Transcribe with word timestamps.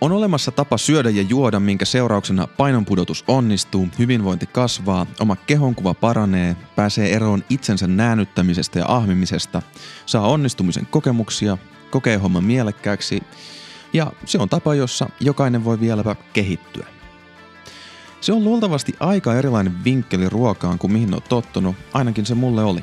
On 0.00 0.12
olemassa 0.12 0.50
tapa 0.50 0.78
syödä 0.78 1.10
ja 1.10 1.22
juoda, 1.22 1.60
minkä 1.60 1.84
seurauksena 1.84 2.46
painonpudotus 2.46 3.24
onnistuu, 3.28 3.88
hyvinvointi 3.98 4.46
kasvaa, 4.46 5.06
oma 5.20 5.36
kehonkuva 5.36 5.94
paranee, 5.94 6.56
pääsee 6.76 7.12
eroon 7.12 7.44
itsensä 7.50 7.86
näännyttämisestä 7.86 8.78
ja 8.78 8.84
ahmimisesta, 8.88 9.62
saa 10.06 10.28
onnistumisen 10.28 10.86
kokemuksia, 10.86 11.58
kokee 11.90 12.16
homman 12.16 12.44
mielekkääksi 12.44 13.22
ja 13.92 14.12
se 14.24 14.38
on 14.38 14.48
tapa, 14.48 14.74
jossa 14.74 15.08
jokainen 15.20 15.64
voi 15.64 15.80
vieläpä 15.80 16.16
kehittyä. 16.32 16.86
Se 18.20 18.32
on 18.32 18.44
luultavasti 18.44 18.92
aika 19.00 19.34
erilainen 19.34 19.84
vinkkeli 19.84 20.28
ruokaan 20.28 20.78
kuin 20.78 20.92
mihin 20.92 21.14
on 21.14 21.22
tottunut, 21.28 21.76
ainakin 21.92 22.26
se 22.26 22.34
mulle 22.34 22.64
oli. 22.64 22.80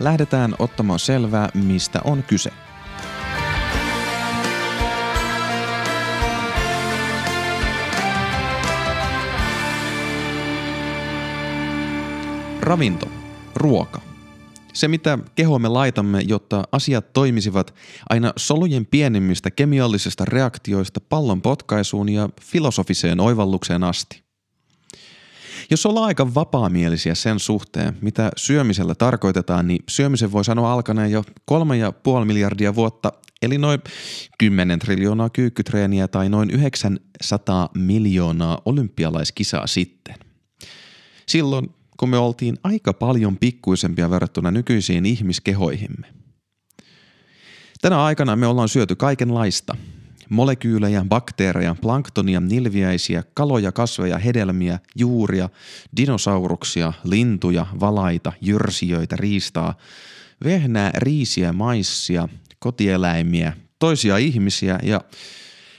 Lähdetään 0.00 0.54
ottamaan 0.58 0.98
selvää, 0.98 1.48
mistä 1.54 2.00
on 2.04 2.22
kyse. 2.22 2.50
Ravinto, 12.64 13.08
ruoka. 13.54 14.00
Se, 14.72 14.88
mitä 14.88 15.18
kehomme 15.34 15.68
laitamme, 15.68 16.20
jotta 16.20 16.62
asiat 16.72 17.12
toimisivat 17.12 17.74
aina 18.08 18.32
solujen 18.36 18.86
pienimmistä 18.86 19.50
kemiallisista 19.50 20.24
reaktioista 20.24 21.00
pallon 21.00 21.42
potkaisuun 21.42 22.08
ja 22.08 22.28
filosofiseen 22.40 23.20
oivallukseen 23.20 23.84
asti. 23.84 24.22
Jos 25.70 25.86
ollaan 25.86 26.06
aika 26.06 26.34
vapaamielisiä 26.34 27.14
sen 27.14 27.38
suhteen, 27.38 27.96
mitä 28.00 28.30
syömisellä 28.36 28.94
tarkoitetaan, 28.94 29.68
niin 29.68 29.82
syömisen 29.88 30.32
voi 30.32 30.44
sanoa 30.44 30.72
alkaneen 30.72 31.10
jo 31.10 31.24
3,5 32.20 32.24
miljardia 32.24 32.74
vuotta, 32.74 33.12
eli 33.42 33.58
noin 33.58 33.80
10 34.38 34.78
triljoonaa 34.78 35.30
kyykkytreeniä 35.30 36.08
tai 36.08 36.28
noin 36.28 36.50
900 36.50 37.68
miljoonaa 37.74 38.60
olympialaiskisaa 38.64 39.66
sitten. 39.66 40.14
Silloin 41.26 41.70
kun 41.96 42.08
me 42.08 42.18
oltiin 42.18 42.56
aika 42.62 42.92
paljon 42.92 43.36
pikkuisempia 43.38 44.10
verrattuna 44.10 44.50
nykyisiin 44.50 45.06
ihmiskehoihimme. 45.06 46.06
Tänä 47.80 48.04
aikana 48.04 48.36
me 48.36 48.46
ollaan 48.46 48.68
syöty 48.68 48.96
kaikenlaista. 48.96 49.76
Molekyylejä, 50.28 51.04
bakteereja, 51.08 51.76
planktonia, 51.80 52.40
nilviäisiä, 52.40 53.22
kaloja, 53.34 53.72
kasveja, 53.72 54.18
hedelmiä, 54.18 54.78
juuria, 54.96 55.48
dinosauruksia, 55.96 56.92
lintuja, 57.04 57.66
valaita, 57.80 58.32
jyrsijöitä, 58.40 59.16
riistaa, 59.16 59.74
vehnää, 60.44 60.90
riisiä, 60.94 61.52
maissia, 61.52 62.28
kotieläimiä, 62.58 63.52
toisia 63.78 64.16
ihmisiä 64.16 64.78
ja 64.82 65.00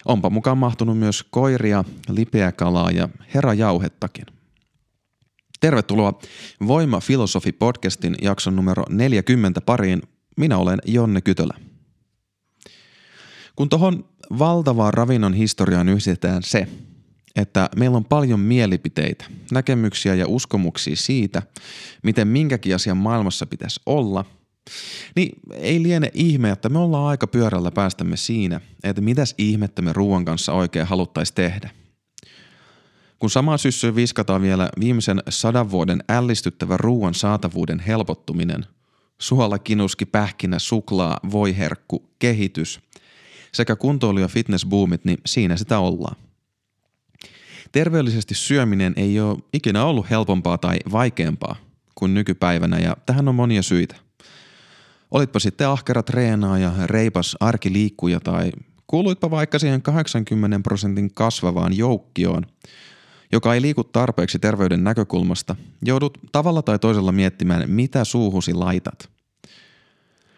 onpa 0.05 0.29
mukaan 0.29 0.57
mahtunut 0.57 0.97
myös 0.97 1.23
koiria, 1.23 1.83
lipeäkalaa 2.09 2.91
ja 2.91 3.09
herajauhettakin. 3.33 4.34
Tervetuloa 5.59 6.19
Voima 6.67 6.99
Filosofi 6.99 7.51
podcastin 7.51 8.15
jakson 8.21 8.55
numero 8.55 8.83
40 8.89 9.61
pariin. 9.61 10.01
Minä 10.37 10.57
olen 10.57 10.79
Jonne 10.85 11.21
Kytölä. 11.21 11.53
Kun 13.55 13.69
tuohon 13.69 14.05
valtavaan 14.39 14.93
ravinnon 14.93 15.33
historiaan 15.33 15.89
yhdistetään 15.89 16.43
se, 16.43 16.67
että 17.35 17.69
meillä 17.75 17.97
on 17.97 18.05
paljon 18.05 18.39
mielipiteitä, 18.39 19.25
näkemyksiä 19.51 20.15
ja 20.15 20.27
uskomuksia 20.27 20.95
siitä, 20.95 21.41
miten 22.03 22.27
minkäkin 22.27 22.75
asian 22.75 22.97
maailmassa 22.97 23.45
pitäisi 23.45 23.81
olla, 23.85 24.25
niin 25.15 25.39
ei 25.51 25.83
liene 25.83 26.11
ihme, 26.13 26.49
että 26.49 26.69
me 26.69 26.79
ollaan 26.79 27.07
aika 27.07 27.27
pyörällä 27.27 27.71
päästämme 27.71 28.17
siinä, 28.17 28.61
että 28.83 29.01
mitäs 29.01 29.35
ihmettä 29.37 29.81
me 29.81 29.93
ruoan 29.93 30.25
kanssa 30.25 30.53
oikein 30.53 30.87
haluttaisiin 30.87 31.35
tehdä– 31.35 31.69
kun 33.19 33.29
samaan 33.29 33.59
syssyyn 33.59 33.95
viskataan 33.95 34.41
vielä 34.41 34.69
viimeisen 34.79 35.23
sadan 35.29 35.71
vuoden 35.71 36.03
ällistyttävä 36.09 36.77
ruoan 36.77 37.13
saatavuuden 37.13 37.79
helpottuminen, 37.79 38.65
suola, 39.19 39.59
kinuski, 39.59 40.05
pähkinä, 40.05 40.59
suklaa, 40.59 41.19
voiherkku, 41.31 42.09
kehitys 42.19 42.79
sekä 43.53 43.75
kuntoilu- 43.75 44.19
ja 44.19 44.27
fitnessboomit, 44.27 45.05
niin 45.05 45.17
siinä 45.25 45.57
sitä 45.57 45.79
ollaan. 45.79 46.15
Terveellisesti 47.71 48.35
syöminen 48.35 48.93
ei 48.97 49.19
ole 49.19 49.37
ikinä 49.53 49.85
ollut 49.85 50.09
helpompaa 50.09 50.57
tai 50.57 50.77
vaikeampaa 50.91 51.55
kuin 51.95 52.13
nykypäivänä 52.13 52.79
ja 52.79 52.97
tähän 53.05 53.27
on 53.27 53.35
monia 53.35 53.61
syitä. 53.61 53.95
Olitpa 55.11 55.39
sitten 55.39 55.67
ahkera 55.67 56.03
treenaaja, 56.03 56.71
reipas 56.85 57.35
arkiliikkuja 57.39 58.19
tai 58.19 58.51
kuuluitpa 58.87 59.31
vaikka 59.31 59.59
siihen 59.59 59.81
80 59.81 60.59
prosentin 60.63 61.13
kasvavaan 61.13 61.77
joukkioon– 61.77 62.45
joka 63.31 63.53
ei 63.53 63.61
liiku 63.61 63.83
tarpeeksi 63.83 64.39
terveyden 64.39 64.83
näkökulmasta, 64.83 65.55
joudut 65.85 66.17
tavalla 66.31 66.61
tai 66.61 66.79
toisella 66.79 67.11
miettimään, 67.11 67.69
mitä 67.69 68.03
suuhusi 68.03 68.53
laitat. 68.53 69.09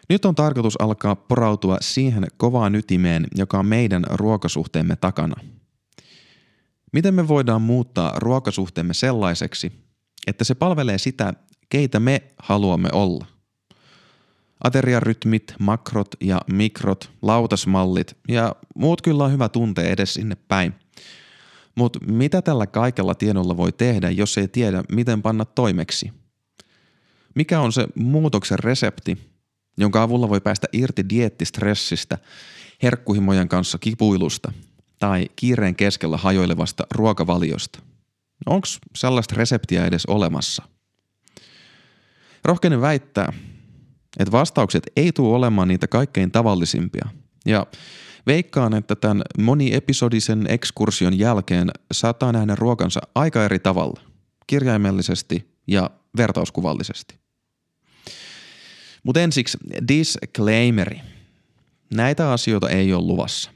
Nyt 0.09 0.25
on 0.25 0.35
tarkoitus 0.35 0.81
alkaa 0.81 1.15
porautua 1.15 1.77
siihen 1.81 2.27
kovaan 2.37 2.75
ytimeen, 2.75 3.27
joka 3.35 3.59
on 3.59 3.65
meidän 3.65 4.03
ruokasuhteemme 4.09 4.95
takana. 4.95 5.35
Miten 6.93 7.13
me 7.13 7.27
voidaan 7.27 7.61
muuttaa 7.61 8.13
ruokasuhteemme 8.15 8.93
sellaiseksi, 8.93 9.71
että 10.27 10.43
se 10.43 10.55
palvelee 10.55 10.97
sitä, 10.97 11.33
keitä 11.69 11.99
me 11.99 12.21
haluamme 12.37 12.89
olla? 12.93 13.25
Ateriarytmit, 14.63 15.53
makrot 15.59 16.07
ja 16.21 16.41
mikrot, 16.51 17.11
lautasmallit 17.21 18.17
ja 18.27 18.55
muut 18.75 19.01
kyllä 19.01 19.23
on 19.23 19.31
hyvä 19.31 19.49
tuntea 19.49 19.89
edes 19.89 20.13
sinne 20.13 20.37
päin– 20.47 20.73
mutta 21.77 21.99
mitä 22.05 22.41
tällä 22.41 22.67
kaikella 22.67 23.15
tiedolla 23.15 23.57
voi 23.57 23.71
tehdä, 23.71 24.09
jos 24.09 24.37
ei 24.37 24.47
tiedä, 24.47 24.83
miten 24.91 25.21
panna 25.21 25.45
toimeksi? 25.45 26.11
Mikä 27.35 27.59
on 27.59 27.73
se 27.73 27.87
muutoksen 27.95 28.59
resepti, 28.59 29.17
jonka 29.77 30.01
avulla 30.01 30.29
voi 30.29 30.41
päästä 30.41 30.67
irti 30.73 31.09
diettistressistä, 31.09 32.17
herkkuhimojen 32.83 33.47
kanssa 33.47 33.77
kipuilusta 33.77 34.51
tai 34.99 35.25
kiireen 35.35 35.75
keskellä 35.75 36.17
hajoilevasta 36.17 36.87
ruokavaliosta? 36.91 37.79
Onko 38.45 38.67
sellaista 38.95 39.35
reseptiä 39.37 39.85
edes 39.85 40.05
olemassa? 40.05 40.63
Rohkenen 42.45 42.81
väittää, 42.81 43.33
että 44.19 44.31
vastaukset 44.31 44.83
ei 44.95 45.11
tule 45.11 45.35
olemaan 45.35 45.67
niitä 45.67 45.87
kaikkein 45.87 46.31
tavallisimpia. 46.31 47.09
Ja 47.45 47.65
Veikkaan, 48.27 48.73
että 48.73 48.95
tämän 48.95 49.21
moniepisodisen 49.37 50.45
ekskursion 50.49 51.19
jälkeen 51.19 51.71
saattaa 51.91 52.31
nähdä 52.31 52.55
ruokansa 52.55 52.99
aika 53.15 53.45
eri 53.45 53.59
tavalla, 53.59 54.01
kirjaimellisesti 54.47 55.51
ja 55.67 55.89
vertauskuvallisesti. 56.17 57.15
Mutta 59.03 59.21
ensiksi 59.21 59.57
disclaimeri. 59.87 61.01
Näitä 61.93 62.31
asioita 62.31 62.69
ei 62.69 62.93
ole 62.93 63.05
luvassa. 63.05 63.51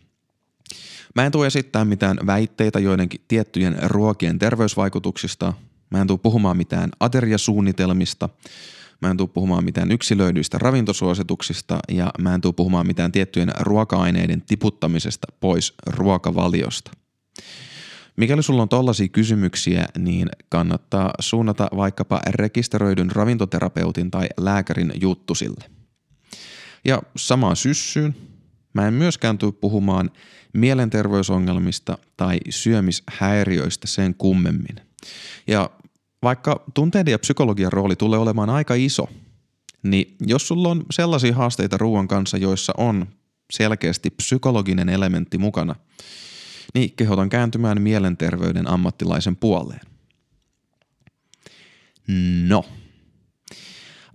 Mä 1.16 1.26
en 1.26 1.32
tule 1.32 1.48
esittämään 1.48 1.88
mitään 1.88 2.18
väitteitä 2.26 2.80
joidenkin 2.80 3.22
tiettyjen 3.28 3.78
ruokien 3.84 4.40
terveysvaikutuksista. 4.40 5.54
Mä 5.90 6.02
en 6.02 6.08
tule 6.08 6.20
puhumaan 6.24 6.58
mitään 6.58 6.90
ateriasuunnitelmista– 7.00 8.30
Mä 9.02 9.10
en 9.10 9.18
tule 9.18 9.30
puhumaan 9.34 9.66
mitään 9.66 9.92
yksilöidyistä 9.92 10.58
ravintosuosituksista 10.58 11.80
ja 11.90 12.12
mä 12.20 12.34
en 12.36 12.42
tule 12.42 12.54
puhumaan 12.54 12.88
mitään 12.88 13.12
tiettyjen 13.12 13.52
ruoka-aineiden 13.60 14.42
tiputtamisesta 14.42 15.28
pois 15.40 15.74
ruokavaliosta. 15.86 16.92
Mikäli 18.18 18.44
sulla 18.44 18.62
on 18.62 18.70
tollaisia 18.70 19.08
kysymyksiä, 19.08 19.86
niin 19.98 20.30
kannattaa 20.50 21.14
suunnata 21.20 21.70
vaikkapa 21.76 22.20
rekisteröidyn 22.30 23.12
ravintoterapeutin 23.12 24.12
tai 24.12 24.28
lääkärin 24.38 24.94
juttusille. 25.02 25.66
Ja 26.86 27.02
samaan 27.18 27.56
syssyyn 27.56 28.16
mä 28.74 28.88
en 28.88 28.94
myöskään 28.94 29.38
tule 29.38 29.52
puhumaan 29.52 30.12
mielenterveysongelmista 30.54 31.98
tai 32.18 32.40
syömishäiriöistä 32.50 33.88
sen 33.88 34.16
kummemmin. 34.16 34.76
Ja 35.48 35.70
vaikka 36.24 36.64
tunteiden 36.74 37.12
ja 37.12 37.20
psykologian 37.20 37.72
rooli 37.72 37.96
tulee 37.96 38.20
olemaan 38.20 38.50
aika 38.50 38.74
iso, 38.74 39.10
niin 39.84 40.16
jos 40.20 40.48
sulla 40.48 40.70
on 40.70 40.86
sellaisia 40.92 41.36
haasteita 41.36 41.78
ruoan 41.78 42.08
kanssa, 42.08 42.38
joissa 42.38 42.74
on 42.78 43.08
selkeästi 43.52 44.10
psykologinen 44.10 44.90
elementti 44.90 45.38
mukana, 45.38 45.76
niin 46.74 46.94
kehotan 46.96 47.30
kääntymään 47.30 47.82
mielenterveyden 47.82 48.70
ammattilaisen 48.70 49.36
puoleen. 49.36 49.82
No. 52.48 52.66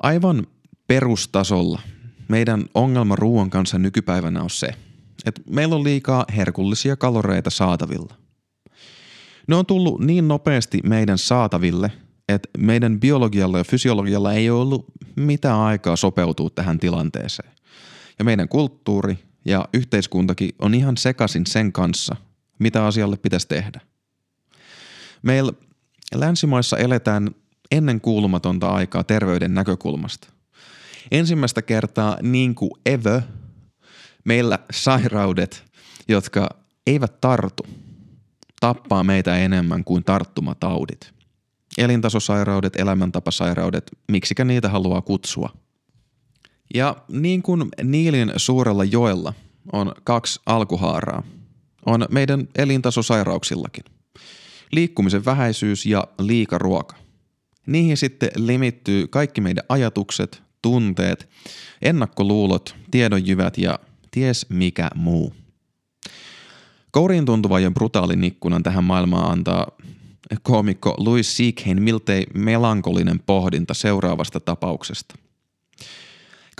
Aivan 0.03 0.47
perustasolla 0.87 1.81
meidän 2.29 2.65
ongelma 2.75 3.17
ruoan 3.17 3.51
kanssa 3.51 3.79
nykypäivänä 3.79 4.43
on 4.43 4.51
se, 4.51 4.69
että 5.25 5.43
meillä 5.51 5.77
on 5.77 5.85
liikaa 5.85 6.25
herkullisia 6.37 6.97
kaloreita 6.97 7.51
saatavilla– 7.51 8.15
ne 9.47 9.57
on 9.57 9.67
tullut 9.67 10.01
niin 10.01 10.29
nopeasti 10.29 10.81
meidän 10.85 11.19
saataville, 11.19 11.93
että 12.29 12.49
meidän 12.59 13.01
biologialla 13.01 13.59
ja 13.59 13.65
fysiologialla 13.65 14.33
ei 14.33 14.51
ole 14.51 14.61
ollut 14.61 14.87
mitään 15.17 15.59
aikaa 15.59 15.97
sopeutua 15.97 16.51
tähän 16.51 16.79
tilanteeseen. 16.79 17.53
Ja 18.19 18.25
meidän 18.25 18.49
kulttuuri 18.49 19.19
ja 19.45 19.69
yhteiskuntakin 19.75 20.51
on 20.59 20.75
ihan 20.75 20.97
sekaisin 20.97 21.47
sen 21.47 21.73
kanssa, 21.73 22.17
mitä 22.59 22.87
asialle 22.87 23.17
pitäisi 23.17 23.49
tehdä. 23.49 23.81
Meillä 25.23 25.53
länsimaissa 26.15 26.79
eletään 26.79 27.31
ennen 27.71 28.01
kuulumatonta 28.01 28.69
aikaa 28.69 29.05
terveyden 29.05 29.55
näkökulmasta. 29.55 30.29
Ensimmäistä 31.11 31.63
kertaa 31.63 32.19
niin 32.23 32.55
kuin 32.55 32.71
ever 32.87 33.23
meillä 34.25 34.59
sairaudet, 34.73 35.65
jotka 36.09 36.51
eivät 36.87 37.21
tartu, 37.21 37.67
tappaa 38.61 39.05
meitä 39.05 39.37
enemmän 39.37 39.85
kuin 39.85 40.05
tarttumataudit. 40.05 41.13
Elintasosairaudet, 41.79 42.77
elämäntapasairaudet, 42.77 43.91
miksikä 44.09 44.45
niitä 44.45 44.69
haluaa 44.69 45.03
kutsua. 45.03 45.51
Ja 46.75 46.97
niin 47.09 47.43
kuin 47.43 47.69
Niilin 47.83 48.33
suurella 48.37 48.85
joella 48.85 49.35
on 49.73 49.93
kaksi 50.05 50.41
alkuhaaraa, 50.47 51.23
on 51.87 52.07
meidän 52.11 52.49
elintasosairauksillakin. 52.59 53.85
Liikkumisen 54.73 55.25
vähäisyys 55.25 55.87
ja 55.87 56.05
liikaruoka. 56.19 56.97
Niihin 57.67 57.97
sitten 57.97 58.31
limittyy 58.37 59.07
kaikki 59.07 59.41
meidän 59.41 59.65
ajatukset, 59.69 60.43
tunteet, 60.63 61.29
ennakkoluulot, 61.83 62.77
tiedonjyvät 62.91 63.59
ja 63.59 63.79
ties 64.11 64.47
mikä 64.49 64.91
muu. 64.95 65.33
Kouriin 66.97 67.25
tuntuva 67.25 67.61
ja 67.61 67.71
brutaalin 67.71 68.25
ikkunan 68.25 68.63
tähän 68.63 68.85
maailmaan 68.85 69.33
antaa 69.33 69.67
koomikko 70.43 70.95
Louis 70.99 71.37
C.K.'n 71.37 71.83
miltei 71.83 72.27
melankolinen 72.35 73.21
pohdinta 73.27 73.75
seuraavasta 73.75 74.41
tapauksesta. 74.41 75.15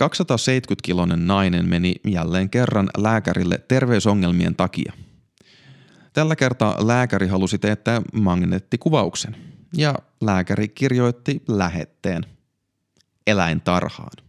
270-kilonen 0.03 1.27
nainen 1.27 1.69
meni 1.69 1.95
jälleen 2.07 2.49
kerran 2.49 2.89
lääkärille 2.97 3.57
terveysongelmien 3.67 4.55
takia. 4.55 4.93
Tällä 6.13 6.35
kertaa 6.35 6.87
lääkäri 6.87 7.27
halusi 7.27 7.57
teettää 7.57 8.01
magneettikuvauksen 8.13 9.35
ja 9.73 9.95
lääkäri 10.21 10.67
kirjoitti 10.67 11.43
lähetteen 11.47 12.25
eläintarhaan. 13.27 14.25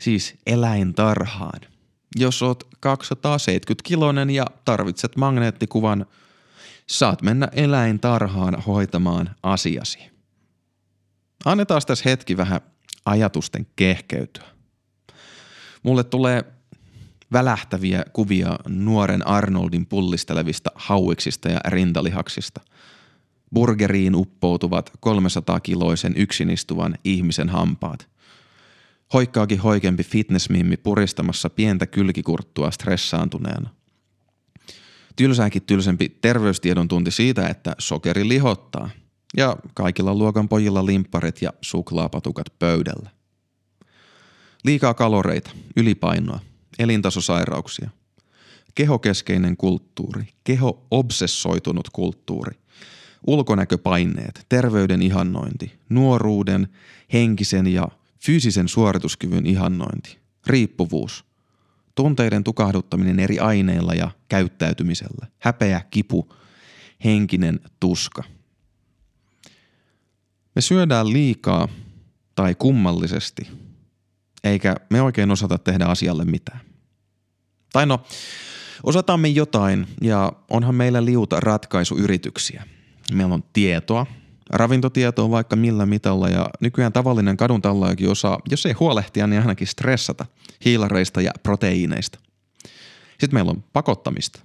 Siis 0.00 0.34
eläintarhaan. 0.46 1.75
Jos 2.18 2.42
oot 2.42 2.64
270-kilonen 2.86 4.30
ja 4.30 4.46
tarvitset 4.64 5.16
magneettikuvan, 5.16 6.06
saat 6.86 7.22
mennä 7.22 7.48
eläintarhaan 7.52 8.62
hoitamaan 8.62 9.30
asiasi. 9.42 9.98
Annetaan 11.44 11.82
tässä 11.86 12.10
hetki 12.10 12.36
vähän 12.36 12.60
ajatusten 13.04 13.66
kehkeytyä. 13.76 14.44
Mulle 15.82 16.04
tulee 16.04 16.44
välähtäviä 17.32 18.04
kuvia 18.12 18.58
nuoren 18.68 19.26
Arnoldin 19.26 19.86
pullistelevista 19.86 20.70
hauiksista 20.74 21.48
ja 21.48 21.60
rintalihaksista. 21.68 22.60
Burgeriin 23.54 24.14
uppoutuvat 24.14 24.90
300-kiloisen 25.06 26.14
yksinistuvan 26.16 26.94
ihmisen 27.04 27.48
hampaat. 27.48 28.08
Hoikkaakin 29.12 29.58
hoikempi 29.58 30.04
fitnessmimmi 30.04 30.76
puristamassa 30.76 31.50
pientä 31.50 31.86
kylkikurttua 31.86 32.70
stressaantuneena. 32.70 33.70
Tylsääkin 35.16 35.62
tylsempi 35.62 36.08
terveystiedon 36.20 36.88
tunti 36.88 37.10
siitä, 37.10 37.48
että 37.48 37.74
sokeri 37.78 38.28
lihottaa– 38.28 38.90
ja 39.36 39.56
kaikilla 39.74 40.14
luokan 40.14 40.48
pojilla 40.48 40.86
limpparit 40.86 41.42
ja 41.42 41.52
suklaapatukat 41.60 42.46
pöydällä. 42.58 43.10
Liikaa 44.64 44.94
kaloreita, 44.94 45.50
ylipainoa, 45.76 46.40
elintasosairauksia, 46.78 47.90
kehokeskeinen 48.74 49.56
kulttuuri, 49.56 50.28
keho-obsessoitunut 50.44 51.90
kulttuuri, 51.92 52.58
ulkonäköpaineet, 53.26 54.46
terveyden 54.48 55.02
ihannointi, 55.02 55.72
nuoruuden, 55.88 56.68
henkisen 57.12 57.66
ja 57.66 57.88
fyysisen 58.24 58.68
suorituskyvyn 58.68 59.46
ihannointi, 59.46 60.18
riippuvuus, 60.46 61.24
tunteiden 61.94 62.44
tukahduttaminen 62.44 63.20
eri 63.20 63.38
aineilla 63.38 63.94
ja 63.94 64.10
käyttäytymisellä, 64.28 65.26
häpeä, 65.38 65.80
kipu, 65.90 66.28
henkinen 67.04 67.60
tuska– 67.80 68.22
me 70.56 70.62
syödään 70.62 71.12
liikaa 71.12 71.68
tai 72.34 72.54
kummallisesti, 72.54 73.48
eikä 74.44 74.76
me 74.90 75.02
oikein 75.02 75.30
osata 75.30 75.58
tehdä 75.58 75.84
asialle 75.84 76.24
mitään. 76.24 76.60
Tai 77.72 77.86
no, 77.86 78.02
osataan 78.82 79.20
me 79.20 79.28
jotain 79.28 79.86
ja 80.00 80.32
onhan 80.50 80.74
meillä 80.74 81.04
liuta 81.04 81.40
ratkaisuyrityksiä. 81.40 82.66
Meillä 83.12 83.34
on 83.34 83.44
tietoa, 83.52 84.06
ravintotietoa 84.50 85.30
vaikka 85.30 85.56
millä 85.56 85.86
mitalla 85.86 86.28
ja 86.28 86.50
nykyään 86.60 86.92
tavallinen 86.92 87.36
kadun 87.36 87.62
tallaajakin 87.62 88.10
osaa, 88.10 88.40
jos 88.50 88.66
ei 88.66 88.72
huolehtia, 88.72 89.26
niin 89.26 89.40
ainakin 89.40 89.66
stressata 89.66 90.26
hiilareista 90.64 91.20
ja 91.20 91.30
proteiineista. 91.42 92.18
Sitten 93.08 93.34
meillä 93.34 93.50
on 93.50 93.64
pakottamista. 93.72 94.40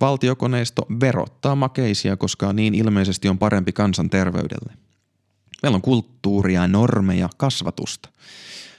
Valtiokoneisto 0.00 0.86
verottaa 1.00 1.54
makeisia, 1.54 2.16
koska 2.16 2.52
niin 2.52 2.74
ilmeisesti 2.74 3.28
on 3.28 3.38
parempi 3.38 3.72
kansan 3.72 4.10
terveydelle. 4.10 4.72
Meillä 5.62 5.76
on 5.76 5.82
kulttuuria, 5.82 6.68
normeja, 6.68 7.28
kasvatusta. 7.36 8.08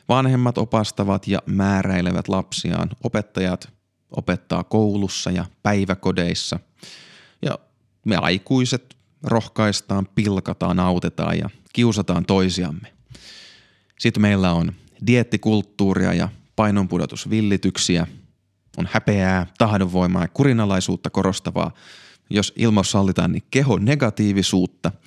Vanhemmat 0.09 0.57
opastavat 0.57 1.27
ja 1.27 1.39
määräilevät 1.45 2.27
lapsiaan. 2.27 2.89
Opettajat 3.03 3.69
opettaa 4.11 4.63
koulussa 4.63 5.31
ja 5.31 5.45
päiväkodeissa. 5.63 6.59
Ja 7.41 7.59
me 8.05 8.15
aikuiset 8.15 8.94
rohkaistaan, 9.25 10.07
pilkataan, 10.15 10.79
autetaan 10.79 11.37
ja 11.37 11.49
kiusataan 11.73 12.25
toisiamme. 12.25 12.93
Sitten 13.99 14.21
meillä 14.21 14.53
on 14.53 14.73
diettikulttuuria 15.07 16.13
ja 16.13 16.29
painonpudotusvillityksiä. 16.55 18.07
On 18.77 18.87
häpeää, 18.91 19.47
tahdonvoimaa 19.57 20.21
ja 20.21 20.27
kurinalaisuutta 20.27 21.09
korostavaa. 21.09 21.71
Jos 22.29 22.53
ilmaus 22.55 22.91
sallitaan, 22.91 23.31
niin 23.31 23.43
keho 23.51 23.77
negatiivisuutta– 23.79 24.91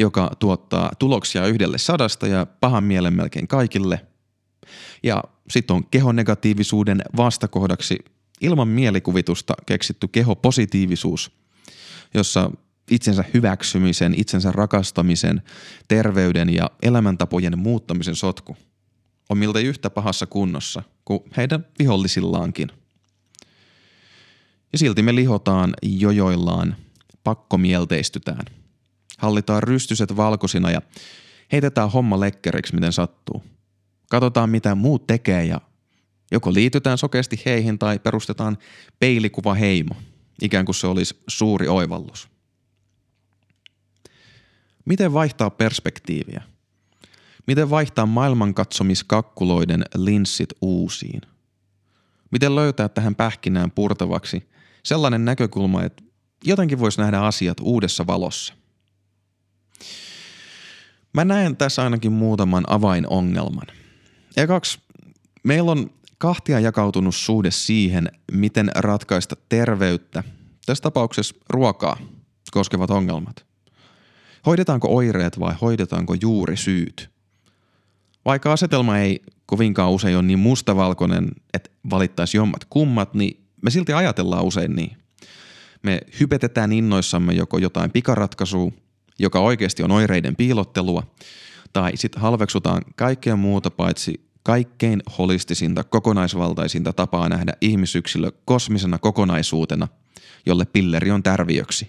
joka 0.00 0.30
tuottaa 0.38 0.92
tuloksia 0.98 1.46
yhdelle 1.46 1.78
sadasta 1.78 2.26
ja 2.26 2.46
pahan 2.60 2.84
mielen 2.84 3.14
melkein 3.14 3.48
kaikille. 3.48 4.06
Ja 5.02 5.24
sitten 5.50 5.76
on 5.76 5.86
kehonegatiivisuuden 5.90 7.02
vastakohdaksi 7.16 7.98
ilman 8.40 8.68
mielikuvitusta 8.68 9.54
keksitty 9.66 10.08
kehopositiivisuus, 10.08 11.32
jossa 12.14 12.50
itsensä 12.90 13.24
hyväksymisen, 13.34 14.14
itsensä 14.16 14.52
rakastamisen, 14.52 15.42
terveyden 15.88 16.54
ja 16.54 16.70
elämäntapojen 16.82 17.58
muuttamisen 17.58 18.16
sotku 18.16 18.56
on 19.28 19.38
miltei 19.38 19.64
yhtä 19.64 19.90
pahassa 19.90 20.26
kunnossa 20.26 20.82
kuin 21.04 21.20
heidän 21.36 21.66
vihollisillaankin. 21.78 22.68
Ja 24.72 24.78
silti 24.78 25.02
me 25.02 25.14
lihotaan 25.14 25.74
jojoillaan, 25.82 26.76
pakkomielteistytään– 27.24 28.44
hallitaan 29.20 29.62
rystyset 29.62 30.16
valkoisina 30.16 30.70
ja 30.70 30.82
heitetään 31.52 31.90
homma 31.90 32.20
lekkeriksi, 32.20 32.74
miten 32.74 32.92
sattuu. 32.92 33.42
Katsotaan, 34.10 34.50
mitä 34.50 34.74
muut 34.74 35.06
tekee 35.06 35.44
ja 35.44 35.60
joko 36.32 36.54
liitytään 36.54 36.98
sokeasti 36.98 37.42
heihin 37.46 37.78
tai 37.78 37.98
perustetaan 37.98 38.58
peilikuva 38.98 39.54
heimo, 39.54 39.94
ikään 40.42 40.64
kuin 40.64 40.74
se 40.74 40.86
olisi 40.86 41.20
suuri 41.28 41.68
oivallus. 41.68 42.29
Miten 44.84 45.12
vaihtaa 45.12 45.50
perspektiiviä? 45.50 46.42
Miten 47.46 47.70
vaihtaa 47.70 48.06
maailmankatsomiskakkuloiden 48.06 49.84
linssit 49.94 50.48
uusiin? 50.60 51.20
Miten 52.30 52.54
löytää 52.54 52.88
tähän 52.88 53.14
pähkinään 53.14 53.70
purtavaksi 53.70 54.50
sellainen 54.84 55.24
näkökulma, 55.24 55.82
että 55.82 56.02
jotenkin 56.44 56.78
voisi 56.78 57.00
nähdä 57.00 57.20
asiat 57.20 57.56
uudessa 57.60 58.06
valossa? 58.06 58.54
Mä 61.12 61.24
näen 61.24 61.56
tässä 61.56 61.82
ainakin 61.82 62.12
muutaman 62.12 62.64
avainongelman. 62.66 63.66
Ekaksi, 64.36 64.78
meillä 65.44 65.70
on 65.70 65.90
kahtia 66.18 66.60
jakautunut 66.60 67.14
suhde 67.14 67.50
siihen, 67.50 68.08
miten 68.32 68.70
ratkaista 68.74 69.36
terveyttä, 69.48 70.24
tässä 70.66 70.82
tapauksessa 70.82 71.34
ruokaa, 71.48 71.96
koskevat 72.50 72.90
ongelmat. 72.90 73.49
Hoidetaanko 74.46 74.96
oireet 74.96 75.40
vai 75.40 75.54
hoidetaanko 75.60 76.14
juuri 76.20 76.56
syyt? 76.56 77.10
Vaikka 78.24 78.52
asetelma 78.52 78.98
ei 78.98 79.22
kovinkaan 79.46 79.90
usein 79.90 80.16
ole 80.16 80.22
niin 80.22 80.38
mustavalkoinen, 80.38 81.30
että 81.54 81.70
valittaisi 81.90 82.36
jommat 82.36 82.64
kummat, 82.64 83.14
niin 83.14 83.44
me 83.62 83.70
silti 83.70 83.92
ajatellaan 83.92 84.44
usein 84.44 84.76
niin. 84.76 84.96
Me 85.82 86.00
hypetetään 86.20 86.72
innoissamme 86.72 87.32
joko 87.32 87.58
jotain 87.58 87.90
pikaratkaisua 87.90 88.72
joka 89.20 89.40
oikeasti 89.40 89.82
on 89.82 89.90
oireiden 89.90 90.36
piilottelua, 90.36 91.02
tai 91.72 91.92
sitten 91.94 92.22
halveksutaan 92.22 92.82
kaikkea 92.96 93.36
muuta 93.36 93.70
paitsi 93.70 94.30
kaikkein 94.42 95.02
holistisinta, 95.18 95.84
kokonaisvaltaisinta 95.84 96.92
tapaa 96.92 97.28
nähdä 97.28 97.52
ihmisyksilö 97.60 98.32
kosmisena 98.44 98.98
kokonaisuutena, 98.98 99.88
jolle 100.46 100.64
pilleri 100.64 101.10
on 101.10 101.22
tärviöksi. 101.22 101.88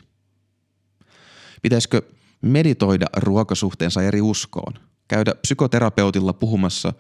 Pitäisikö 1.62 2.02
meditoida 2.42 3.06
ruokasuhteensa 3.18 4.02
eri 4.04 4.22
uskoon? 4.22 4.74
Käydä 5.08 5.36
psykoterapeutilla 5.36 6.34
puhumassa 6.34 6.94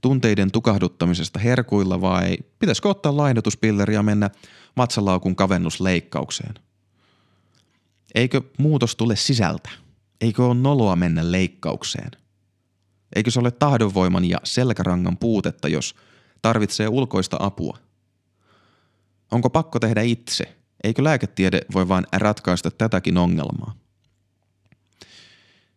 tunteiden 0.00 0.52
tukahduttamisesta 0.52 1.38
herkuilla 1.38 2.00
vai 2.00 2.36
pitäisikö 2.58 2.88
ottaa 2.88 3.16
laihdutuspilleri 3.16 3.94
ja 3.94 4.02
mennä 4.02 4.30
matsalaukun 4.76 5.36
kavennusleikkaukseen? 5.36 6.54
Eikö 8.14 8.42
muutos 8.58 8.96
tule 8.96 9.16
sisältä? 9.16 9.70
Eikö 10.20 10.44
ole 10.44 10.54
noloa 10.54 10.96
mennä 10.96 11.32
leikkaukseen? 11.32 12.10
Eikö 13.16 13.30
se 13.30 13.40
ole 13.40 13.50
tahdonvoiman 13.50 14.24
ja 14.24 14.38
selkärangan 14.44 15.16
puutetta, 15.16 15.68
jos 15.68 15.94
tarvitsee 16.42 16.88
ulkoista 16.88 17.36
apua? 17.40 17.78
Onko 19.30 19.50
pakko 19.50 19.80
tehdä 19.80 20.02
itse? 20.02 20.56
Eikö 20.84 21.04
lääketiede 21.04 21.60
voi 21.74 21.88
vain 21.88 22.06
ratkaista 22.12 22.70
tätäkin 22.70 23.18
ongelmaa? 23.18 23.74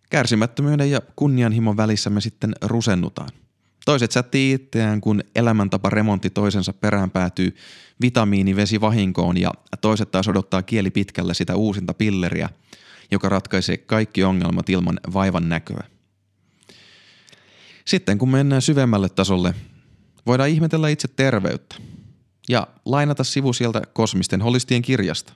Kärsimättömyyden 0.09 0.91
ja 0.91 1.01
kunnianhimon 1.15 1.77
välissä 1.77 2.09
me 2.09 2.21
sitten 2.21 2.55
rusennutaan. 2.61 3.29
Toiset 3.85 4.11
sättii 4.11 4.53
itseään, 4.53 5.01
kun 5.01 5.23
elämäntapa 5.35 5.89
remontti 5.89 6.29
toisensa 6.29 6.73
perään 6.73 7.11
päätyy 7.11 7.55
vitamiinivesivahinkoon 8.01 9.37
ja 9.37 9.51
toiset 9.81 10.11
taas 10.11 10.27
odottaa 10.27 10.63
kieli 10.63 10.91
pitkällä 10.91 11.33
sitä 11.33 11.55
uusinta 11.55 11.93
pilleriä, 11.93 12.49
joka 13.11 13.29
ratkaisee 13.29 13.77
kaikki 13.77 14.23
ongelmat 14.23 14.69
ilman 14.69 14.99
vaivan 15.13 15.49
näköä. 15.49 15.83
Sitten 17.85 18.17
kun 18.17 18.29
mennään 18.29 18.61
syvemmälle 18.61 19.09
tasolle, 19.09 19.53
voidaan 20.25 20.49
ihmetellä 20.49 20.89
itse 20.89 21.07
terveyttä 21.07 21.75
ja 22.49 22.67
lainata 22.85 23.23
sivu 23.23 23.53
sieltä 23.53 23.81
kosmisten 23.93 24.41
holistien 24.41 24.81
kirjasta. 24.81 25.33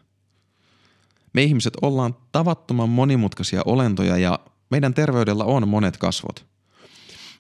Me 1.33 1.43
ihmiset 1.43 1.73
ollaan 1.81 2.15
tavattoman 2.31 2.89
monimutkaisia 2.89 3.61
olentoja 3.65 4.17
ja 4.17 4.39
meidän 4.71 4.93
terveydellä 4.93 5.43
on 5.43 5.67
monet 5.67 5.97
kasvot. 5.97 6.45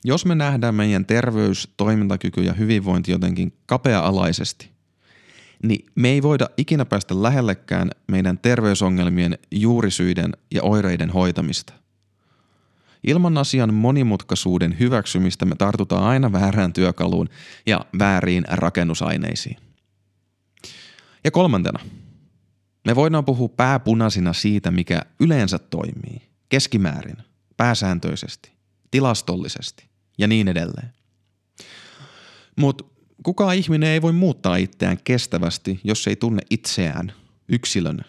Jos 0.03 0.25
me 0.25 0.35
nähdään 0.35 0.75
meidän 0.75 1.05
terveys, 1.05 1.73
toimintakyky 1.77 2.41
ja 2.41 2.53
hyvinvointi 2.53 3.11
jotenkin 3.11 3.53
kapea-alaisesti, 3.65 4.69
niin 5.63 5.85
me 5.95 6.09
ei 6.09 6.21
voida 6.21 6.49
ikinä 6.57 6.85
päästä 6.85 7.23
lähellekään 7.23 7.91
meidän 8.07 8.37
terveysongelmien 8.37 9.37
juurisyiden 9.51 10.31
ja 10.53 10.63
oireiden 10.63 11.09
hoitamista. 11.09 11.73
Ilman 13.03 13.37
asian 13.37 13.73
monimutkaisuuden 13.73 14.79
hyväksymistä 14.79 15.45
me 15.45 15.55
tartutaan 15.55 16.03
aina 16.03 16.31
väärään 16.31 16.73
työkaluun 16.73 17.29
ja 17.65 17.85
vääriin 17.99 18.45
rakennusaineisiin. 18.47 19.57
Ja 21.23 21.31
kolmantena, 21.31 21.79
me 22.85 22.95
voidaan 22.95 23.25
puhua 23.25 23.49
pääpunaisina 23.49 24.33
siitä, 24.33 24.71
mikä 24.71 25.01
yleensä 25.19 25.59
toimii, 25.59 26.30
keskimäärin, 26.51 27.17
pääsääntöisesti, 27.57 28.51
tilastollisesti 28.91 29.85
ja 30.17 30.27
niin 30.27 30.47
edelleen. 30.47 30.93
Mutta 32.55 32.83
kukaan 33.23 33.55
ihminen 33.55 33.89
ei 33.89 34.01
voi 34.01 34.11
muuttaa 34.11 34.55
itseään 34.55 34.97
kestävästi, 35.03 35.79
jos 35.83 36.07
ei 36.07 36.15
tunne 36.15 36.41
itseään 36.49 37.13
yksilönä. 37.49 38.03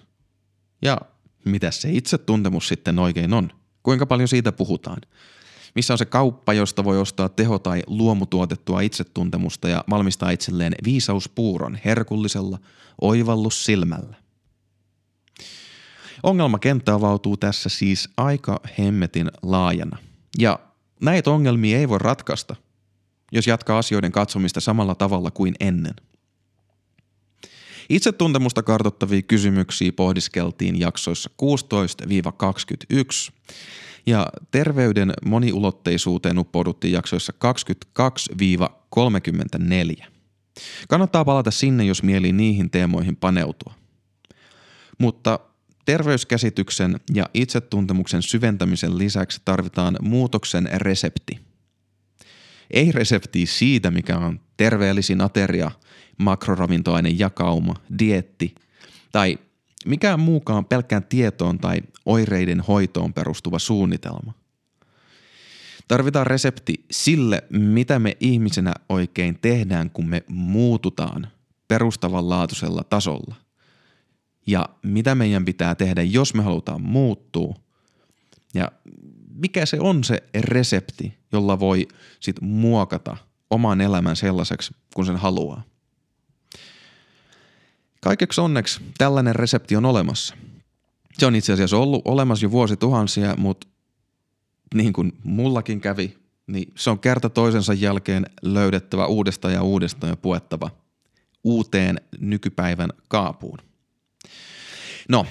Ja 0.82 0.98
mitä 1.44 1.70
se 1.70 1.90
itsetuntemus 1.92 2.68
sitten 2.68 2.98
oikein 2.98 3.32
on? 3.32 3.50
Kuinka 3.82 4.06
paljon 4.06 4.28
siitä 4.28 4.52
puhutaan? 4.52 5.00
Missä 5.74 5.94
on 5.94 5.98
se 5.98 6.04
kauppa, 6.04 6.52
josta 6.52 6.84
voi 6.84 7.00
ostaa 7.00 7.28
teho- 7.28 7.58
tai 7.58 7.82
luomutuotettua 7.86 8.80
itsetuntemusta 8.80 9.68
ja 9.68 9.84
valmistaa 9.90 10.30
itselleen 10.30 10.74
viisauspuuron 10.84 11.78
herkullisella 11.84 12.58
oivallussilmällä? 13.00 14.21
Ongelmakenttä 16.22 16.94
avautuu 16.94 17.36
tässä 17.36 17.68
siis 17.68 18.08
aika 18.16 18.60
hemmetin 18.78 19.30
laajana. 19.42 19.98
Ja 20.38 20.58
näitä 21.00 21.30
ongelmia 21.30 21.78
ei 21.78 21.88
voi 21.88 21.98
ratkaista, 21.98 22.56
jos 23.32 23.46
jatkaa 23.46 23.78
asioiden 23.78 24.12
katsomista 24.12 24.60
samalla 24.60 24.94
tavalla 24.94 25.30
kuin 25.30 25.54
ennen. 25.60 25.94
Itsetuntemusta 27.88 28.62
kartoittavia 28.62 29.22
kysymyksiä 29.22 29.92
pohdiskeltiin 29.92 30.80
jaksoissa 30.80 31.30
16-21 31.42 33.32
ja 34.06 34.26
terveyden 34.50 35.12
moniulotteisuuteen 35.24 36.38
uppouduttiin 36.38 36.92
jaksoissa 36.92 37.32
22-34. 40.00 40.04
Kannattaa 40.88 41.24
palata 41.24 41.50
sinne, 41.50 41.84
jos 41.84 42.02
mieli 42.02 42.32
niihin 42.32 42.70
teemoihin 42.70 43.16
paneutua. 43.16 43.74
Mutta 44.98 45.38
terveyskäsityksen 45.84 47.00
ja 47.14 47.26
itsetuntemuksen 47.34 48.22
syventämisen 48.22 48.98
lisäksi 48.98 49.42
tarvitaan 49.44 49.96
muutoksen 50.00 50.68
resepti– 50.72 51.40
ei 52.72 52.92
reseptiä 52.92 53.46
siitä, 53.46 53.90
mikä 53.90 54.18
on 54.18 54.40
terveellisin 54.56 55.20
ateria, 55.20 55.70
makroravintoainen 56.18 57.18
jakauma, 57.18 57.74
dietti 57.98 58.54
tai 59.12 59.38
mikään 59.86 60.20
muukaan 60.20 60.64
pelkkään 60.64 61.04
tietoon 61.04 61.58
tai 61.58 61.80
oireiden 62.06 62.60
hoitoon 62.60 63.12
perustuva 63.12 63.58
suunnitelma. 63.58 64.32
Tarvitaan 65.88 66.26
resepti 66.26 66.84
sille, 66.90 67.44
mitä 67.50 67.98
me 67.98 68.16
ihmisenä 68.20 68.74
oikein 68.88 69.38
tehdään, 69.40 69.90
kun 69.90 70.08
me 70.08 70.24
muututaan 70.28 71.28
perustavanlaatuisella 71.68 72.84
tasolla. 72.84 73.34
Ja 74.46 74.68
mitä 74.82 75.14
meidän 75.14 75.44
pitää 75.44 75.74
tehdä, 75.74 76.02
jos 76.02 76.34
me 76.34 76.42
halutaan 76.42 76.82
muuttua. 76.82 77.54
Ja 78.54 78.72
mikä 79.34 79.66
se 79.66 79.80
on 79.80 80.04
se 80.04 80.22
resepti, 80.34 81.14
jolla 81.32 81.60
voi 81.60 81.88
sit 82.20 82.40
muokata 82.40 83.16
oman 83.50 83.80
elämän 83.80 84.16
sellaiseksi, 84.16 84.74
kun 84.94 85.06
sen 85.06 85.16
haluaa. 85.16 85.62
Kaikeksi 88.00 88.40
onneksi 88.40 88.80
tällainen 88.98 89.34
resepti 89.34 89.76
on 89.76 89.84
olemassa. 89.84 90.36
Se 91.18 91.26
on 91.26 91.36
itse 91.36 91.52
asiassa 91.52 91.76
ollut 91.76 92.02
olemassa 92.04 92.46
jo 92.46 92.50
vuosituhansia, 92.50 93.36
mutta 93.36 93.66
niin 94.74 94.92
kuin 94.92 95.12
mullakin 95.24 95.80
kävi, 95.80 96.16
niin 96.46 96.72
se 96.76 96.90
on 96.90 96.98
kerta 96.98 97.30
toisensa 97.30 97.72
jälkeen 97.72 98.26
löydettävä 98.42 99.06
uudestaan 99.06 99.54
ja 99.54 99.62
uudestaan 99.62 100.10
ja 100.10 100.16
puettava 100.16 100.70
uuteen 101.44 102.00
nykypäivän 102.20 102.90
kaapuun. 103.08 103.58
No, 105.08 105.26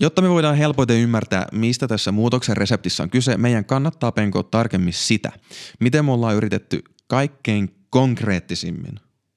Jotta 0.00 0.22
me 0.22 0.28
voidaan 0.28 0.56
helpoiten 0.56 0.96
ymmärtää, 0.96 1.46
mistä 1.52 1.88
tässä 1.88 2.12
muutoksen 2.12 2.56
reseptissä 2.56 3.02
on 3.02 3.10
kyse, 3.10 3.36
meidän 3.36 3.64
kannattaa 3.64 4.12
penkoa 4.12 4.42
tarkemmin 4.42 4.92
sitä, 4.92 5.32
miten 5.80 6.04
me 6.04 6.12
ollaan 6.12 6.36
yritetty 6.36 6.82
kaikkein 7.06 7.74
konkreettisimmin 7.90 8.94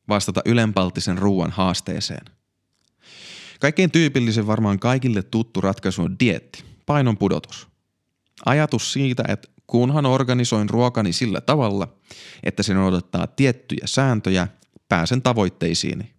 vastata 0.10 0.42
ylenpalttisen 0.46 1.18
ruoan 1.18 1.52
haasteeseen. 1.52 2.26
Kaikkein 3.60 3.92
tyypillisin 3.92 4.48
varmaan 4.48 4.80
kaikille 4.80 5.24
tuttu 5.24 5.62
ratkaisu 5.62 6.02
on 6.02 6.20
dietti, 6.20 6.64
painon 6.86 7.18
pudotus. 7.18 7.68
Ajatus 8.46 8.94
siitä, 8.94 9.24
että 9.28 9.48
kunhan 9.68 10.06
organisoin 10.06 10.70
ruokani 10.70 11.14
sillä 11.14 11.42
tavalla, 11.42 11.88
että 12.44 12.64
se 12.64 12.78
odottaa 12.78 13.28
tiettyjä 13.28 13.86
sääntöjä, 13.86 14.48
pääsen 14.90 15.22
tavoitteisiini. 15.22 16.12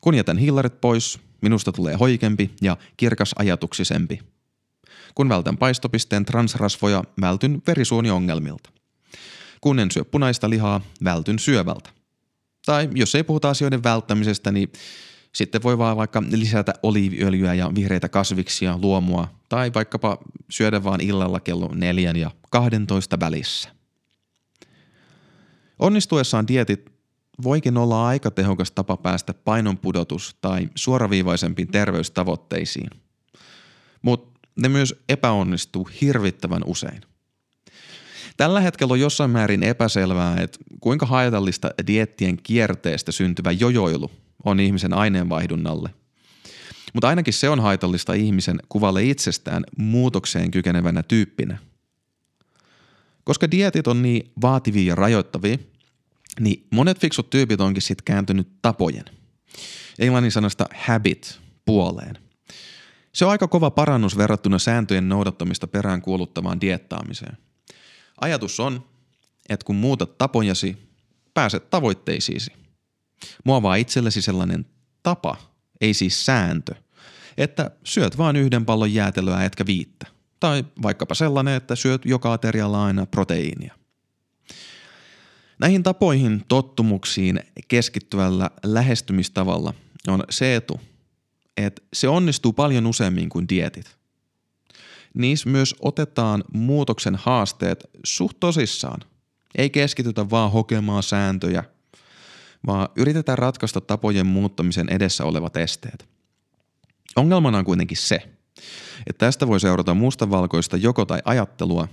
Kun 0.00 0.14
jätän 0.14 0.38
hillarit 0.38 0.80
pois, 0.80 1.20
Minusta 1.42 1.72
tulee 1.72 1.94
hoikempi 1.94 2.50
ja 2.62 2.76
kirkas 2.96 3.34
ajatuksisempi. 3.38 4.20
Kun 5.14 5.28
vältän 5.28 5.58
paistopisteen 5.58 6.24
transrasvoja, 6.24 7.04
vältyn 7.20 7.62
verisuoniongelmilta. 7.66 8.70
Kun 9.60 9.78
en 9.78 9.90
syö 9.90 10.04
punaista 10.04 10.50
lihaa, 10.50 10.80
vältyn 11.04 11.38
syövältä. 11.38 11.90
Tai 12.66 12.88
jos 12.94 13.14
ei 13.14 13.22
puhuta 13.22 13.50
asioiden 13.50 13.82
välttämisestä, 13.82 14.52
niin 14.52 14.72
sitten 15.32 15.62
voi 15.62 15.78
vaan 15.78 15.96
vaikka 15.96 16.22
lisätä 16.30 16.74
oliiviöljyä 16.82 17.54
ja 17.54 17.70
vihreitä 17.74 18.08
kasviksia, 18.08 18.78
luomua 18.82 19.28
tai 19.48 19.70
vaikkapa 19.74 20.18
syödä 20.50 20.84
vaan 20.84 21.00
illalla 21.00 21.40
kello 21.40 21.70
neljän 21.74 22.16
ja 22.16 22.30
12 22.50 23.20
välissä. 23.20 23.68
Onnistuessaan 25.78 26.48
dietit 26.48 26.99
voikin 27.42 27.76
olla 27.76 28.06
aika 28.06 28.30
tehokas 28.30 28.70
tapa 28.70 28.96
päästä 28.96 29.34
painonpudotus- 29.34 30.36
tai 30.40 30.68
suoraviivaisempiin 30.74 31.68
terveystavoitteisiin. 31.68 32.90
Mutta 34.02 34.40
ne 34.56 34.68
myös 34.68 34.94
epäonnistuu 35.08 35.88
hirvittävän 36.00 36.62
usein. 36.66 37.00
Tällä 38.36 38.60
hetkellä 38.60 38.92
on 38.92 39.00
jossain 39.00 39.30
määrin 39.30 39.62
epäselvää, 39.62 40.36
että 40.40 40.58
kuinka 40.80 41.06
haitallista 41.06 41.70
diettien 41.86 42.36
kierteestä 42.42 43.12
syntyvä 43.12 43.50
jojoilu 43.50 44.10
on 44.44 44.60
ihmisen 44.60 44.92
aineenvaihdunnalle. 44.92 45.90
Mutta 46.94 47.08
ainakin 47.08 47.34
se 47.34 47.48
on 47.48 47.60
haitallista 47.60 48.12
ihmisen 48.14 48.58
kuvalle 48.68 49.04
itsestään 49.04 49.64
muutokseen 49.76 50.50
kykenevänä 50.50 51.02
tyyppinä. 51.02 51.58
Koska 53.24 53.50
dietit 53.50 53.86
on 53.86 54.02
niin 54.02 54.32
vaativia 54.42 54.88
ja 54.88 54.94
rajoittavia, 54.94 55.58
niin 56.40 56.66
monet 56.70 57.00
fiksut 57.00 57.30
tyypit 57.30 57.60
onkin 57.60 57.82
sitten 57.82 58.04
kääntynyt 58.04 58.48
tapojen. 58.62 59.04
Englannin 59.98 60.32
sanasta 60.32 60.66
habit 60.74 61.40
puoleen. 61.64 62.18
Se 63.12 63.24
on 63.24 63.30
aika 63.30 63.48
kova 63.48 63.70
parannus 63.70 64.16
verrattuna 64.16 64.58
sääntöjen 64.58 65.08
noudattamista 65.08 65.66
perään 65.66 66.02
kuuluttavaan 66.02 66.60
diettaamiseen. 66.60 67.38
Ajatus 68.20 68.60
on, 68.60 68.84
että 69.48 69.64
kun 69.64 69.76
muutat 69.76 70.18
tapojasi, 70.18 70.76
pääset 71.34 71.70
tavoitteisiisi. 71.70 72.52
Muovaa 73.44 73.74
itsellesi 73.74 74.22
sellainen 74.22 74.66
tapa, 75.02 75.36
ei 75.80 75.94
siis 75.94 76.26
sääntö, 76.26 76.74
että 77.36 77.70
syöt 77.84 78.18
vain 78.18 78.36
yhden 78.36 78.66
pallon 78.66 78.94
jäätelöä 78.94 79.44
etkä 79.44 79.66
viittä. 79.66 80.06
Tai 80.40 80.64
vaikkapa 80.82 81.14
sellainen, 81.14 81.54
että 81.54 81.76
syöt 81.76 82.02
joka 82.04 82.32
aterialla 82.32 82.84
aina 82.84 83.06
proteiinia. 83.06 83.79
Näihin 85.60 85.82
tapoihin, 85.82 86.44
tottumuksiin 86.48 87.40
keskittyvällä 87.68 88.50
lähestymistavalla 88.64 89.74
on 90.08 90.24
se 90.30 90.56
etu, 90.56 90.80
että 91.56 91.82
se 91.92 92.08
onnistuu 92.08 92.52
paljon 92.52 92.86
useammin 92.86 93.28
kuin 93.28 93.48
dietit. 93.48 93.96
Niissä 95.14 95.48
myös 95.48 95.74
otetaan 95.82 96.44
muutoksen 96.52 97.14
haasteet 97.14 97.84
suht 98.04 98.36
tosissaan. 98.40 99.00
Ei 99.58 99.70
keskitytä 99.70 100.30
vaan 100.30 100.52
hokemaan 100.52 101.02
sääntöjä, 101.02 101.64
vaan 102.66 102.88
yritetään 102.96 103.38
ratkaista 103.38 103.80
tapojen 103.80 104.26
muuttamisen 104.26 104.88
edessä 104.88 105.24
olevat 105.24 105.56
esteet. 105.56 106.08
Ongelmana 107.16 107.58
on 107.58 107.64
kuitenkin 107.64 107.96
se, 107.96 108.16
että 109.06 109.26
tästä 109.26 109.46
voi 109.46 109.60
seurata 109.60 109.94
mustavalkoista 109.94 110.76
joko 110.76 111.04
tai 111.04 111.20
ajattelua, 111.24 111.88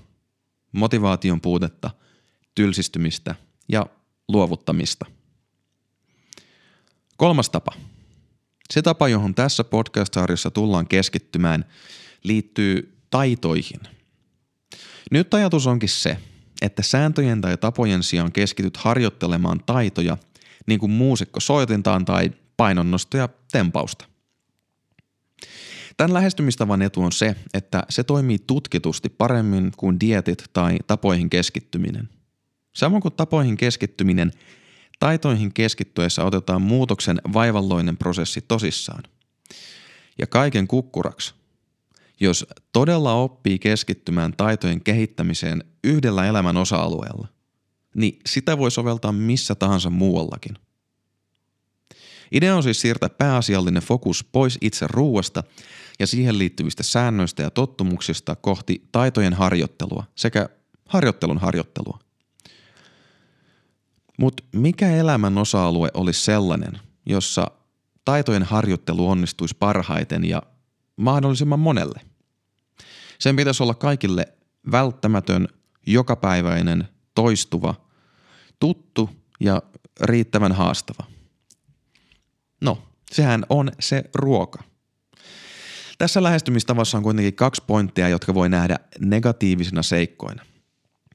motivaation 0.72 1.42
puutetta, 1.42 1.92
tylsistymistä 2.56 3.36
ja 3.68 3.86
luovuttamista. 4.28 5.06
Kolmas 7.18 7.50
tapa. 7.50 7.72
Se 8.74 8.82
tapa, 8.82 9.08
johon 9.08 9.36
tässä 9.36 9.64
podcast-sarjassa 9.64 10.52
tullaan 10.52 10.88
keskittymään, 10.88 11.66
liittyy 12.24 12.98
taitoihin. 13.10 13.80
Nyt 15.12 15.34
ajatus 15.34 15.68
onkin 15.68 15.90
se, 15.90 16.18
että 16.62 16.84
sääntöjen 16.84 17.42
tai 17.42 17.58
tapojen 17.58 18.04
sijaan 18.04 18.32
keskityt 18.32 18.78
harjoittelemaan 18.78 19.60
taitoja, 19.66 20.18
niin 20.68 20.80
kuin 20.80 20.92
muusikko 20.92 21.40
soitintaan 21.40 22.06
tai 22.06 22.32
painonnosta 22.58 23.18
ja 23.18 23.30
tempausta– 23.52 24.06
Tämän 25.98 26.14
lähestymistavan 26.14 26.82
etu 26.82 27.02
on 27.02 27.12
se, 27.12 27.36
että 27.54 27.84
se 27.90 28.04
toimii 28.04 28.40
tutkitusti 28.40 29.10
paremmin 29.10 29.72
kuin 29.78 30.00
dietit 30.00 30.44
tai 30.54 30.78
tapoihin 30.88 31.30
keskittyminen. 31.30 32.10
Samoin 32.78 33.02
kuin 33.02 33.14
tapoihin 33.14 33.58
keskittyminen, 33.58 34.32
taitoihin 35.00 35.54
keskittyessä 35.54 36.24
otetaan 36.24 36.62
muutoksen 36.62 37.22
vaivalloinen 37.34 37.98
prosessi 37.98 38.42
tosissaan. 38.48 39.04
Ja 40.18 40.28
kaiken 40.28 40.68
kukkuraksi, 40.68 41.34
jos 42.20 42.46
todella 42.74 43.14
oppii 43.14 43.60
keskittymään 43.60 44.34
taitojen 44.38 44.82
kehittämiseen 44.82 45.64
yhdellä 45.84 46.26
elämän 46.26 46.58
osa-alueella, 46.58 47.28
niin 47.96 48.20
sitä 48.26 48.58
voi 48.58 48.72
soveltaa 48.72 49.12
missä 49.12 49.56
tahansa 49.56 49.90
muuallakin. 49.90 50.56
Idea 52.32 52.56
on 52.56 52.64
siis 52.64 52.82
siirtää 52.82 53.10
pääasiallinen 53.10 53.84
fokus 53.84 54.24
pois 54.24 54.58
itse 54.62 54.88
ruuasta 54.90 55.44
ja 56.00 56.08
siihen 56.08 56.38
liittyvistä 56.38 56.84
säännöistä 56.84 57.44
ja 57.44 57.52
tottumuksista 57.52 58.36
kohti 58.36 58.88
taitojen 58.92 59.34
harjoittelua 59.34 60.04
sekä 60.16 60.50
harjoittelun 60.86 61.38
harjoittelua. 61.38 62.07
Mutta 64.18 64.44
mikä 64.52 64.92
elämän 64.96 65.38
osa-alue 65.38 65.90
olisi 65.94 66.22
sellainen, 66.22 66.80
jossa 67.06 67.52
taitojen 68.06 68.44
harjoittelu 68.44 69.10
onnistuisi 69.10 69.56
parhaiten 69.60 70.26
ja 70.26 70.42
mahdollisimman 70.96 71.60
monelle? 71.60 72.02
Sen 73.20 73.36
pitäisi 73.36 73.64
olla 73.64 73.74
kaikille 73.74 74.28
välttämätön, 74.72 75.48
jokapäiväinen, 75.86 76.88
toistuva, 77.16 77.76
tuttu 78.60 79.10
ja 79.40 79.62
riittävän 80.02 80.52
haastava. 80.52 81.06
No, 82.62 82.82
sehän 83.12 83.46
on 83.50 83.72
se 83.80 84.04
ruoka– 84.14 84.64
tässä 85.98 86.24
lähestymistavassa 86.24 86.98
on 86.98 87.04
kuitenkin 87.04 87.36
kaksi 87.36 87.64
pointtia, 87.68 88.10
jotka 88.10 88.34
voi 88.34 88.50
nähdä 88.50 88.76
negatiivisina 89.00 89.84
seikkoina. 89.84 90.46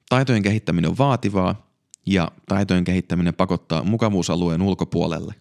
Taitojen 0.08 0.42
kehittäminen 0.42 0.90
on 0.90 0.98
vaativaa 0.98 1.71
ja 2.06 2.30
taitojen 2.48 2.84
kehittäminen 2.84 3.34
pakottaa 3.34 3.84
mukavuusalueen 3.84 4.62
ulkopuolelle. 4.62 5.34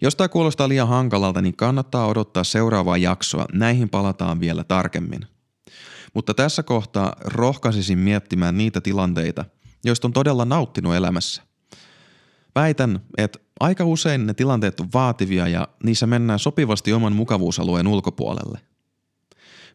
Jos 0.00 0.16
tämä 0.16 0.28
kuulostaa 0.28 0.68
liian 0.68 0.88
hankalalta, 0.88 1.42
niin 1.42 1.56
kannattaa 1.56 2.06
odottaa 2.06 2.44
seuraavaa 2.44 2.96
jaksoa. 2.96 3.46
Näihin 3.52 3.88
palataan 3.88 4.40
vielä 4.40 4.64
tarkemmin. 4.64 5.20
Mutta 6.14 6.34
tässä 6.34 6.62
kohtaa 6.62 7.16
rohkaisisin 7.24 7.98
miettimään 7.98 8.58
niitä 8.58 8.80
tilanteita, 8.80 9.44
joista 9.84 10.08
on 10.08 10.12
todella 10.12 10.44
nauttinut 10.44 10.94
elämässä. 10.94 11.42
Väitän, 12.54 13.00
että 13.18 13.38
aika 13.60 13.84
usein 13.84 14.26
ne 14.26 14.34
tilanteet 14.34 14.80
on 14.80 14.88
vaativia 14.94 15.48
ja 15.48 15.68
niissä 15.84 16.06
mennään 16.06 16.38
sopivasti 16.38 16.92
oman 16.92 17.12
mukavuusalueen 17.12 17.86
ulkopuolelle. 17.86 18.60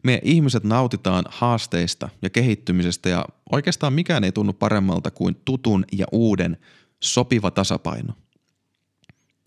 Me 0.02 0.20
ihmiset 0.22 0.64
nautitaan 0.64 1.24
haasteista 1.28 2.08
ja 2.22 2.30
kehittymisestä 2.30 3.08
ja 3.08 3.24
oikeastaan 3.52 3.92
mikään 3.92 4.24
ei 4.24 4.32
tunnu 4.32 4.52
paremmalta 4.52 5.10
kuin 5.10 5.36
tutun 5.44 5.84
ja 5.92 6.06
uuden 6.12 6.56
sopiva 7.02 7.50
tasapaino. 7.50 8.14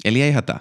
Eli 0.05 0.21
ei 0.21 0.31
hätää. 0.31 0.59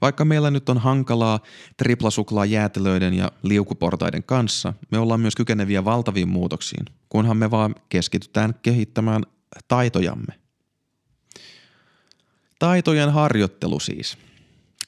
Vaikka 0.00 0.24
meillä 0.24 0.50
nyt 0.50 0.68
on 0.68 0.78
hankalaa 0.78 1.40
triplasuklaa 1.76 2.44
jäätelöiden 2.44 3.14
ja 3.14 3.32
liukuportaiden 3.42 4.22
kanssa, 4.22 4.74
me 4.90 4.98
ollaan 4.98 5.20
myös 5.20 5.36
kykeneviä 5.36 5.84
valtaviin 5.84 6.28
muutoksiin, 6.28 6.84
kunhan 7.08 7.36
me 7.36 7.50
vaan 7.50 7.74
keskitytään 7.88 8.54
kehittämään 8.62 9.22
taitojamme– 9.68 10.34
Taitojen 12.58 13.12
harjoittelu 13.12 13.80
siis. 13.80 14.18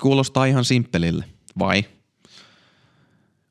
Kuulostaa 0.01 0.45
ihan 0.45 0.65
simppelille, 0.65 1.25
vai? 1.59 1.85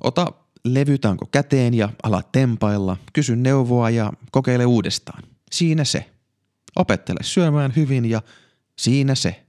Ota 0.03 0.31
levytanko 0.65 1.25
käteen 1.25 1.73
ja 1.73 1.89
ala 2.03 2.23
tempailla, 2.31 2.97
kysy 3.13 3.35
neuvoa 3.35 3.89
ja 3.89 4.13
kokeile 4.31 4.65
uudestaan. 4.65 5.23
Siinä 5.51 5.83
se. 5.83 6.09
Opettele 6.75 7.19
syömään 7.23 7.73
hyvin 7.75 8.05
ja 8.05 8.21
siinä 8.77 9.15
se. 9.15 9.43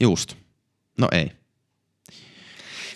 Just. 0.00 0.34
No 0.98 1.08
ei. 1.12 1.32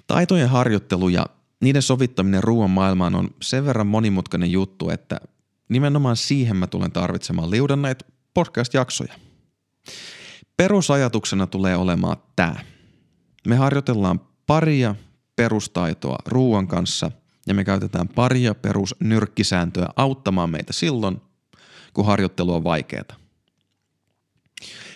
Taitojen 0.07 0.49
harjoittelu 0.49 1.09
ja 1.09 1.27
niiden 1.61 1.83
sovittaminen 1.83 2.45
ruoan 2.45 2.71
maailmaan 2.71 3.15
on 3.15 3.31
sen 3.43 3.65
verran 3.65 3.87
monimutkainen 3.87 4.53
juttu, 4.53 4.91
että 4.91 5.21
nimenomaan 5.69 6.17
siihen 6.17 6.57
mä 6.57 6.67
tulen 6.67 6.93
tarvitsemaan 6.93 7.51
liudan 7.51 7.83
näitä 7.83 8.05
podcast-jaksoja. 8.35 9.15
Perusajatuksena 10.57 11.47
tulee 11.47 11.77
olemaan 11.77 12.17
tämä. 12.37 12.57
Me 13.47 13.57
harjoitellaan 13.57 14.21
paria 14.47 14.95
perustaitoa 15.37 16.19
ruoan 16.27 16.69
kanssa 16.69 17.11
ja 17.47 17.55
me 17.55 17.65
käytetään 17.65 18.09
paria 18.09 18.55
perusnyrkkisääntöä 18.55 19.89
auttamaan 19.97 20.51
meitä 20.51 20.73
silloin, 20.73 21.23
kun 21.95 22.07
harjoittelu 22.07 22.55
on 22.55 22.65
vaikeaa. 22.65 23.05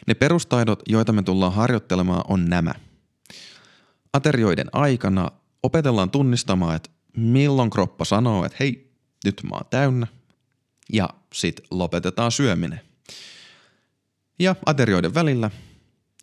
Ne 0.07 0.15
perustaidot, 0.15 0.83
joita 0.89 1.13
me 1.13 1.23
tullaan 1.23 1.53
harjoittelemaan, 1.53 2.25
on 2.29 2.45
nämä. 2.45 2.75
Aterioiden 4.13 4.67
aikana 4.73 5.31
opetellaan 5.63 6.11
tunnistamaan, 6.11 6.77
että 6.77 6.91
milloin 7.17 7.71
kroppa 7.71 8.05
sanoo, 8.05 8.45
että 8.45 8.57
hei, 8.61 8.93
nyt 9.25 9.41
mä 9.43 9.51
oon 9.57 9.67
täynnä. 9.71 10.07
Ja 10.93 11.09
sit 11.33 11.61
lopetetaan 11.71 12.33
syöminen. 12.33 12.81
Ja 14.39 14.57
aterioiden 14.67 15.15
välillä 15.15 15.51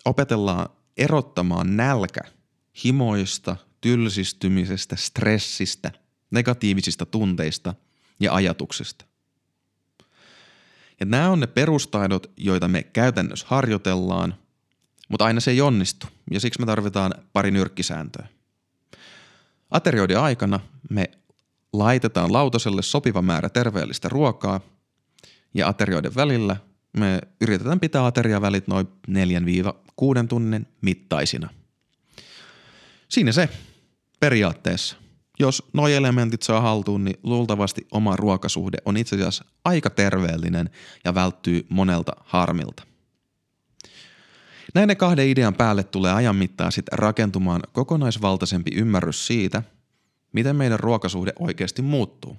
opetellaan 0.05 0.69
erottamaan 0.97 1.77
nälkä 1.77 2.21
himoista, 2.85 3.55
tylsistymisestä, 3.83 4.95
stressistä, 4.95 5.91
negatiivisista 6.31 7.05
tunteista 7.05 7.73
ja 8.19 8.33
ajatuksista. 8.33 9.05
Ja 10.99 11.05
nämä 11.05 11.29
on 11.29 11.39
ne 11.39 11.47
perustaidot, 11.47 12.31
joita 12.37 12.67
me 12.67 12.83
käytännössä 12.83 13.45
harjoitellaan, 13.49 14.35
mutta 15.09 15.25
aina 15.25 15.39
se 15.39 15.51
ei 15.51 15.61
onnistu 15.61 16.07
ja 16.31 16.39
siksi 16.39 16.59
me 16.59 16.65
tarvitaan 16.65 17.13
pari 17.33 17.51
nyrkkisääntöä. 17.51 18.27
Aterioiden 19.71 20.19
aikana 20.19 20.59
me 20.89 21.11
laitetaan 21.73 22.33
lautaselle 22.33 22.81
sopiva 22.81 23.21
määrä 23.21 23.49
terveellistä 23.49 24.09
ruokaa 24.09 24.61
ja 25.53 25.67
aterioiden 25.67 26.15
välillä 26.15 26.57
me 26.97 27.21
yritetään 27.41 27.79
pitää 27.79 28.05
ateriavälit 28.05 28.67
noin 28.67 28.87
4-6 29.09 30.27
tunnin 30.29 30.67
mittaisina. 30.81 31.49
Siinä 33.09 33.31
se 33.31 33.49
periaatteessa. 34.23 34.95
Jos 35.39 35.63
nuo 35.73 35.87
elementit 35.87 36.41
saa 36.41 36.61
haltuun, 36.61 37.03
niin 37.03 37.19
luultavasti 37.23 37.87
oma 37.91 38.15
ruokasuhde 38.15 38.77
on 38.85 38.97
itse 38.97 39.15
asiassa 39.15 39.45
aika 39.65 39.89
terveellinen 39.89 40.69
ja 41.05 41.15
välttyy 41.15 41.65
monelta 41.69 42.11
harmilta. 42.23 42.83
Näiden 44.75 44.97
kahden 44.97 45.27
idean 45.27 45.53
päälle 45.53 45.83
tulee 45.83 46.13
ajan 46.13 46.35
mittaan 46.35 46.71
sitten 46.71 46.99
rakentumaan 46.99 47.61
kokonaisvaltaisempi 47.73 48.71
ymmärrys 48.75 49.27
siitä, 49.27 49.63
miten 50.33 50.55
meidän 50.55 50.79
ruokasuhde 50.79 51.33
oikeasti 51.39 51.81
muuttuu. 51.81 52.37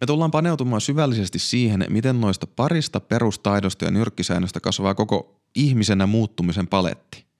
Me 0.00 0.06
tullaan 0.06 0.30
paneutumaan 0.30 0.80
syvällisesti 0.80 1.38
siihen, 1.38 1.86
miten 1.88 2.20
noista 2.20 2.46
parista 2.46 3.00
perustaidosta 3.00 3.84
ja 3.84 3.90
nyrkkisäännöstä 3.90 4.60
kasvaa 4.60 4.94
koko 4.94 5.40
ihmisenä 5.54 6.06
muuttumisen 6.06 6.66
paletti. 6.66 7.31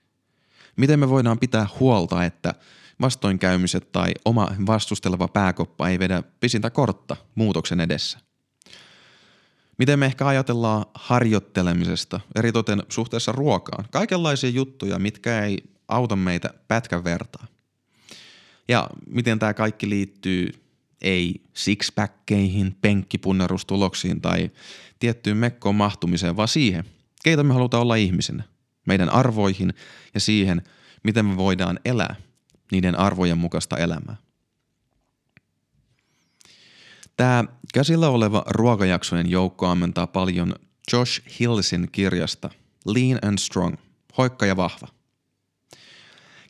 Miten 0.77 0.99
me 1.01 1.09
voidaan 1.09 1.39
pitää 1.39 1.67
huolta, 1.81 2.25
että 2.25 2.55
vastoinkäymiset 3.01 3.93
tai 3.93 4.13
oma 4.25 4.49
vastusteleva 4.67 5.29
pääkoppa 5.29 5.89
ei 5.89 5.99
vedä 5.99 6.23
pisintä 6.41 6.71
kortta 6.71 7.17
muutoksen 7.35 7.81
edessä. 7.81 8.19
Miten 9.79 9.99
me 9.99 10.07
ehkä 10.07 10.27
ajatellaan 10.27 10.85
harjoittelemisesta, 10.95 12.21
eritoten 12.35 12.83
suhteessa 12.89 13.33
ruokaan. 13.33 13.85
Kaikenlaisia 13.91 14.51
juttuja, 14.51 14.99
mitkä 14.99 15.45
ei 15.45 15.59
auta 15.89 16.17
meitä 16.17 16.55
pätkän 16.69 17.05
vertaa. 17.05 17.47
Ja 18.69 18.91
miten 19.09 19.39
tämä 19.39 19.55
kaikki 19.55 19.89
liittyy 19.89 20.51
ei 21.01 21.43
sixpackkeihin, 21.55 22.77
penkkipunnerustuloksiin 22.81 24.21
tai 24.21 24.51
tiettyyn 24.99 25.37
mekkoon 25.37 25.75
mahtumiseen, 25.75 26.37
vaan 26.37 26.49
siihen, 26.49 26.85
keitä 27.25 27.43
me 27.43 27.55
halutaan 27.55 27.83
olla 27.83 27.95
ihmisenä, 27.95 28.45
meidän 28.87 29.11
arvoihin 29.11 29.75
ja 30.15 30.21
siihen, 30.21 30.63
miten 31.03 31.27
me 31.27 31.37
voidaan 31.37 31.81
elää 31.85 32.15
niiden 32.73 32.99
arvojen 32.99 33.39
mukaista 33.39 33.77
elämää. 33.77 34.17
Tämä 37.17 37.45
käsillä 37.75 38.09
oleva 38.09 38.45
ruokajaksojen 38.47 39.31
joukko 39.31 39.67
ammentaa 39.67 40.07
paljon 40.07 40.55
Josh 40.93 41.23
Hillsin 41.41 41.89
kirjasta 41.93 42.51
Lean 42.87 43.19
and 43.23 43.39
Strong, 43.39 43.77
hoikka 44.19 44.47
ja 44.47 44.57
vahva. 44.57 44.89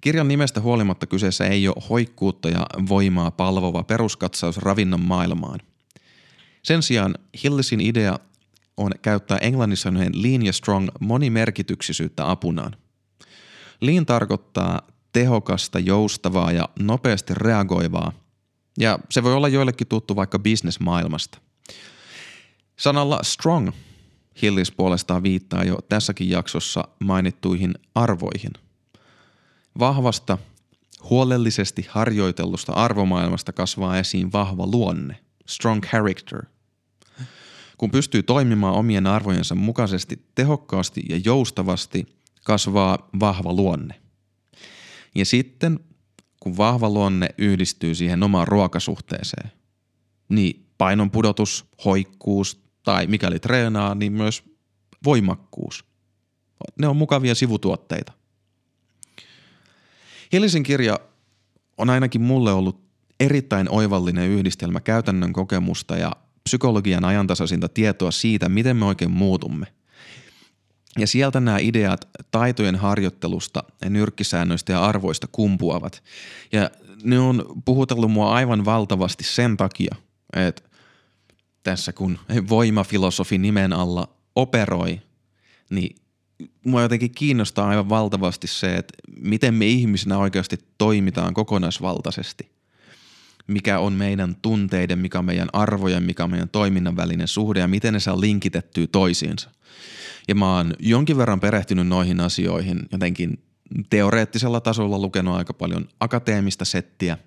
Kirjan 0.00 0.28
nimestä 0.28 0.60
huolimatta 0.60 1.06
kyseessä 1.06 1.46
ei 1.46 1.68
ole 1.68 1.84
hoikkuutta 1.90 2.48
ja 2.48 2.66
voimaa 2.88 3.30
palvova 3.30 3.82
peruskatsaus 3.82 4.56
ravinnon 4.56 5.00
maailmaan. 5.00 5.60
Sen 6.62 6.82
sijaan 6.82 7.14
Hillsin 7.42 7.80
idea 7.80 8.18
on 8.82 8.92
käyttää 9.02 9.38
englannissa 9.38 9.92
lean 10.14 10.46
ja 10.46 10.52
strong 10.52 10.88
monimerkityksisyyttä 11.00 12.30
apunaan. 12.30 12.76
Lean 13.80 14.06
tarkoittaa 14.06 14.80
tehokasta, 15.12 15.78
joustavaa 15.78 16.52
ja 16.52 16.68
nopeasti 16.78 17.34
reagoivaa. 17.34 18.12
Ja 18.78 18.98
se 19.10 19.22
voi 19.22 19.34
olla 19.34 19.48
joillekin 19.48 19.86
tuttu 19.86 20.16
vaikka 20.16 20.38
bisnesmaailmasta. 20.38 21.38
Sanalla 22.76 23.18
strong 23.22 23.70
Hillis 24.42 24.72
puolestaan 24.72 25.22
viittaa 25.22 25.64
jo 25.64 25.78
tässäkin 25.88 26.30
jaksossa 26.30 26.88
mainittuihin 27.04 27.74
arvoihin. 27.94 28.52
Vahvasta, 29.78 30.38
huolellisesti 31.10 31.86
harjoitellusta 31.88 32.72
arvomaailmasta 32.72 33.52
kasvaa 33.52 33.98
esiin 33.98 34.32
vahva 34.32 34.66
luonne, 34.66 35.18
strong 35.46 35.82
character. 35.82 36.42
Kun 37.78 37.90
pystyy 37.90 38.22
toimimaan 38.22 38.74
omien 38.74 39.06
arvojensa 39.06 39.54
mukaisesti 39.54 40.26
tehokkaasti 40.34 41.02
ja 41.08 41.20
joustavasti, 41.24 42.06
kasvaa 42.44 43.08
vahva 43.20 43.52
luonne. 43.52 43.94
Ja 45.14 45.24
sitten, 45.24 45.80
kun 46.40 46.56
vahva 46.56 46.90
luonne 46.90 47.28
yhdistyy 47.38 47.94
siihen 47.94 48.22
omaan 48.22 48.48
ruokasuhteeseen, 48.48 49.52
niin 50.28 50.66
painon 50.78 51.10
pudotus, 51.10 51.64
hoikkuus 51.84 52.62
tai 52.82 53.06
mikäli 53.06 53.38
treenaa, 53.38 53.94
niin 53.94 54.12
myös 54.12 54.44
voimakkuus. 55.04 55.84
Ne 56.78 56.88
on 56.88 56.96
mukavia 56.96 57.34
sivutuotteita. 57.34 58.12
Hillisen 60.32 60.62
kirja 60.62 61.00
on 61.78 61.90
ainakin 61.90 62.20
mulle 62.20 62.52
ollut 62.52 62.82
erittäin 63.20 63.70
oivallinen 63.70 64.28
yhdistelmä 64.28 64.80
käytännön 64.80 65.32
kokemusta 65.32 65.96
ja 65.96 66.12
psykologian 66.44 67.04
ajantasaisinta 67.04 67.68
tietoa 67.68 68.10
siitä, 68.10 68.48
miten 68.48 68.76
me 68.76 68.84
oikein 68.84 69.10
muutumme– 69.10 69.66
ja 70.98 71.06
sieltä 71.06 71.40
nämä 71.40 71.58
ideat 71.58 72.08
taitojen 72.30 72.76
harjoittelusta, 72.76 73.64
nyrkkisäännöistä 73.84 74.72
ja 74.72 74.84
arvoista 74.84 75.26
kumpuavat. 75.32 76.02
Ja 76.52 76.70
ne 77.04 77.18
on 77.18 77.44
puhutellut 77.64 78.12
mua 78.12 78.34
aivan 78.34 78.64
valtavasti 78.64 79.24
sen 79.24 79.56
takia, 79.56 79.94
että 80.36 80.62
tässä 81.62 81.92
kun 81.92 82.18
voimafilosofi 82.48 83.38
nimen 83.38 83.72
alla 83.72 84.08
operoi, 84.36 85.00
niin 85.70 85.96
mua 86.64 86.82
jotenkin 86.82 87.14
kiinnostaa 87.14 87.68
aivan 87.68 87.88
valtavasti 87.88 88.46
se, 88.46 88.76
että 88.76 88.94
miten 89.16 89.54
me 89.54 89.66
ihmisinä 89.66 90.18
oikeasti 90.18 90.58
toimitaan 90.78 91.34
kokonaisvaltaisesti. 91.34 92.50
Mikä 93.46 93.78
on 93.78 93.92
meidän 93.92 94.36
tunteiden, 94.42 94.98
mikä 94.98 95.18
on 95.18 95.24
meidän 95.24 95.48
arvojen, 95.52 96.02
mikä 96.02 96.24
on 96.24 96.30
meidän 96.30 96.48
toiminnan 96.48 96.96
välinen 96.96 97.28
suhde 97.28 97.60
ja 97.60 97.68
miten 97.68 97.94
ne 97.94 98.00
saa 98.00 98.20
linkitettyä 98.20 98.86
toisiinsa– 98.86 99.50
ja 100.28 100.34
mä 100.34 100.56
oon 100.56 100.74
jonkin 100.78 101.16
verran 101.16 101.40
perehtynyt 101.40 101.86
noihin 101.86 102.20
asioihin 102.20 102.88
jotenkin 102.92 103.42
teoreettisella 103.90 104.60
tasolla 104.60 104.98
lukenut 104.98 105.36
aika 105.36 105.54
paljon 105.54 105.88
akateemista 106.00 106.64
settiä. 106.64 107.18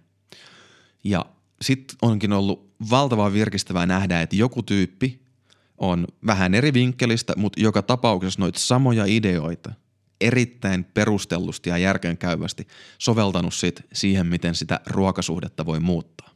Ja 1.04 1.26
sitten 1.62 1.98
onkin 2.02 2.34
ollut 2.34 2.76
valtavaa 2.90 3.34
virkistävää 3.34 3.86
nähdä, 3.86 4.22
että 4.22 4.36
joku 4.36 4.64
tyyppi 4.64 5.22
on 5.78 6.08
vähän 6.26 6.54
eri 6.54 6.74
vinkkelistä, 6.74 7.34
mutta 7.38 7.62
joka 7.62 7.82
tapauksessa 7.82 8.42
noita 8.42 8.60
samoja 8.60 9.06
ideoita 9.06 9.74
erittäin 10.22 10.84
perustellusti 10.84 11.70
ja 11.70 11.78
järkeenkäyvästi 11.78 12.68
soveltanut 12.98 13.54
sit 13.54 13.82
siihen, 13.94 14.28
miten 14.28 14.56
sitä 14.56 14.80
ruokasuhdetta 14.88 15.66
voi 15.66 15.80
muuttaa. 15.80 16.30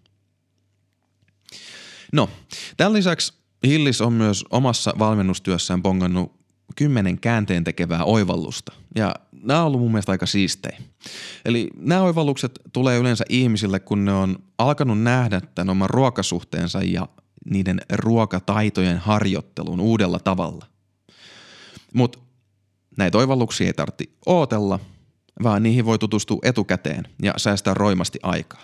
No, 2.13 2.29
tämän 2.77 2.93
lisäksi 2.93 3.33
Hillis 3.67 4.01
on 4.01 4.13
myös 4.13 4.45
omassa 4.49 4.93
valmennustyössään 4.99 5.81
pongannut 5.81 6.39
kymmenen 6.75 7.19
käänteen 7.19 7.63
tekevää 7.63 8.03
oivallusta. 8.03 8.73
Ja 8.95 9.15
nämä 9.43 9.59
on 9.59 9.67
ollut 9.67 9.81
mun 9.81 9.91
mielestä 9.91 10.11
aika 10.11 10.25
siistejä. 10.25 10.81
Eli 11.45 11.69
nämä 11.77 12.01
oivallukset 12.01 12.59
tulee 12.73 12.97
yleensä 12.97 13.25
ihmisille, 13.29 13.79
kun 13.79 14.05
ne 14.05 14.13
on 14.13 14.39
alkanut 14.57 15.01
nähdä 15.01 15.41
tämän 15.55 15.69
oman 15.69 15.89
ruokasuhteensa 15.89 16.81
ja 16.83 17.07
niiden 17.49 17.81
ruokataitojen 17.93 18.97
harjoittelun 18.97 19.79
uudella 19.79 20.19
tavalla. 20.19 20.65
Mutta 21.93 22.19
näitä 22.97 23.17
oivalluksia 23.17 23.67
ei 23.67 23.73
tarvitse 23.73 24.06
ootella, 24.25 24.80
vaan 25.43 25.63
niihin 25.63 25.86
voi 25.86 25.99
tutustua 25.99 26.39
etukäteen 26.43 27.08
ja 27.21 27.34
säästää 27.38 27.73
roimasti 27.73 28.19
aikaa. 28.23 28.63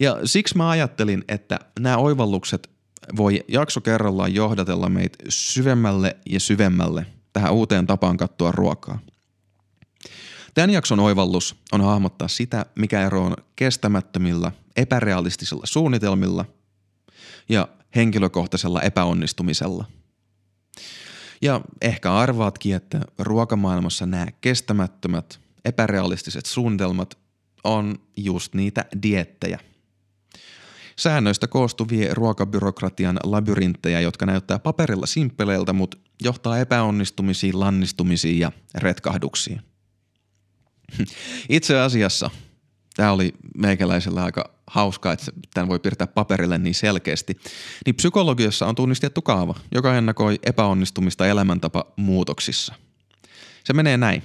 Ja 0.00 0.18
siksi 0.24 0.56
mä 0.56 0.70
ajattelin, 0.70 1.24
että 1.28 1.58
nämä 1.78 1.96
oivallukset 1.96 2.70
voi 3.16 3.44
jakso 3.48 3.80
kerrallaan 3.80 4.34
johdatella 4.34 4.88
meitä 4.88 5.18
syvemmälle 5.28 6.16
ja 6.26 6.40
syvemmälle 6.40 7.06
tähän 7.32 7.52
uuteen 7.52 7.86
tapaan 7.86 8.16
katsoa 8.16 8.52
ruokaa. 8.52 8.98
Tämän 10.54 10.70
jakson 10.70 11.00
oivallus 11.00 11.56
on 11.72 11.80
hahmottaa 11.80 12.28
sitä, 12.28 12.66
mikä 12.74 13.06
ero 13.06 13.24
on 13.24 13.36
kestämättömillä, 13.56 14.52
epärealistisilla 14.76 15.66
suunnitelmilla 15.66 16.44
ja 17.48 17.68
henkilökohtaisella 17.96 18.82
epäonnistumisella. 18.82 19.84
Ja 21.42 21.60
ehkä 21.82 22.14
arvaatkin, 22.14 22.74
että 22.74 23.00
ruokamaailmassa 23.18 24.06
nämä 24.06 24.26
kestämättömät, 24.40 25.40
epärealistiset 25.64 26.46
suunnitelmat 26.46 27.18
on 27.64 27.94
just 28.16 28.54
niitä 28.54 28.84
diettejä– 29.02 29.58
Säännöistä 31.00 31.46
koostuvia 31.46 32.14
ruokabyrokratian 32.14 33.18
labyrinttejä, 33.24 34.00
jotka 34.00 34.26
näyttää 34.26 34.58
paperilla 34.58 35.06
simppeleiltä, 35.06 35.72
mutta 35.72 35.96
johtaa 36.22 36.58
epäonnistumisiin, 36.58 37.60
lannistumisiin 37.60 38.38
ja 38.38 38.52
retkahduksiin. 38.74 39.60
Itse 41.48 41.80
asiassa 41.80 42.30
tämä 42.96 43.12
oli 43.12 43.32
meikäläisellä 43.56 44.24
aika 44.24 44.50
hauskaa, 44.70 45.12
että 45.12 45.26
tämän 45.54 45.68
voi 45.68 45.78
piirtää 45.78 46.06
paperille 46.06 46.58
niin 46.58 46.74
selkeästi, 46.74 47.38
niin 47.86 47.94
psykologiassa 47.94 48.66
on 48.66 48.74
tunnistettu 48.74 49.22
kaava, 49.22 49.54
joka 49.74 49.96
ennakoi 49.96 50.38
epäonnistumista 50.42 51.26
elämäntapa 51.26 51.84
muutoksissa. 51.96 52.74
Se 53.64 53.72
menee 53.72 53.96
näin. 53.96 54.22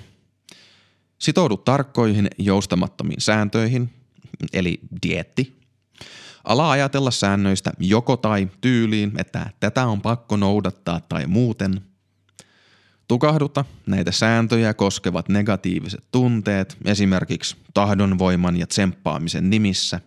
Sitoudu 1.20 1.58
tarkkoihin 1.58 2.28
joustamattomiin 2.38 3.22
sääntöihin, 3.22 3.90
eli 4.54 4.80
dietti, 5.08 5.56
Ala 6.46 6.72
ajatella 6.72 7.12
säännöistä 7.12 7.72
joko 7.80 8.18
tai 8.18 8.50
tyyliin, 8.62 9.12
että 9.18 9.50
tätä 9.60 9.86
on 9.86 10.02
pakko 10.02 10.38
noudattaa 10.38 11.02
tai 11.10 11.28
muuten. 11.28 11.82
Tukahduta 13.08 13.66
näitä 13.86 14.12
sääntöjä 14.12 14.74
koskevat 14.74 15.30
negatiiviset 15.30 16.04
tunteet, 16.12 16.78
esimerkiksi 16.86 17.56
tahdonvoiman 17.74 18.58
ja 18.58 18.68
tsemppaamisen 18.68 19.50
nimissä. 19.50 20.00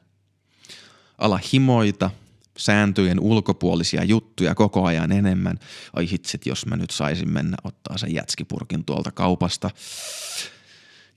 Ala 1.18 1.40
himoita 1.52 2.10
sääntöjen 2.58 3.20
ulkopuolisia 3.20 4.04
juttuja 4.04 4.54
koko 4.54 4.84
ajan 4.84 5.12
enemmän. 5.12 5.58
Ai 5.92 6.10
hitsit, 6.10 6.46
jos 6.46 6.66
mä 6.66 6.76
nyt 6.76 6.90
saisin 6.90 7.32
mennä 7.32 7.56
ottaa 7.64 7.98
sen 7.98 8.14
jätskipurkin 8.14 8.84
tuolta 8.84 9.10
kaupasta. 9.10 9.70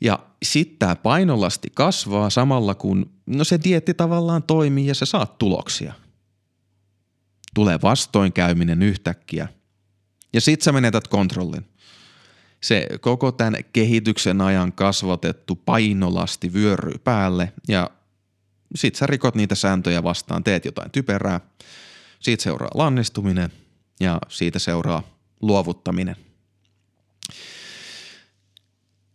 Ja 0.02 0.20
sitten 0.44 0.78
tämä 0.80 0.96
painolasti 0.96 1.70
kasvaa 1.74 2.30
samalla 2.30 2.76
kun 2.76 3.12
no 3.26 3.44
se 3.44 3.60
dietti 3.64 3.94
tavallaan 3.94 4.44
toimii 4.44 4.88
ja 4.88 4.96
sä 4.96 5.06
saat 5.06 5.38
tuloksia. 5.38 5.94
Tulee 7.54 7.80
vastoinkäyminen 7.84 8.82
yhtäkkiä 8.82 9.48
ja 10.34 10.42
sit 10.42 10.62
sä 10.62 10.72
menetät 10.72 11.08
kontrollin. 11.08 11.66
Se 12.62 12.88
koko 13.02 13.32
tämän 13.32 13.56
kehityksen 13.74 14.42
ajan 14.42 14.74
kasvatettu 14.74 15.56
painolasti 15.56 16.54
vyöryy 16.54 16.98
päälle 17.04 17.54
ja 17.68 17.90
sit 18.76 18.96
sä 18.96 19.08
rikot 19.08 19.36
niitä 19.36 19.56
sääntöjä 19.56 20.04
vastaan, 20.04 20.44
teet 20.44 20.66
jotain 20.66 20.92
typerää. 20.92 21.40
Siitä 22.20 22.44
seuraa 22.44 22.70
lannistuminen 22.74 23.52
ja 24.00 24.20
siitä 24.30 24.60
seuraa 24.60 25.04
luovuttaminen– 25.42 26.16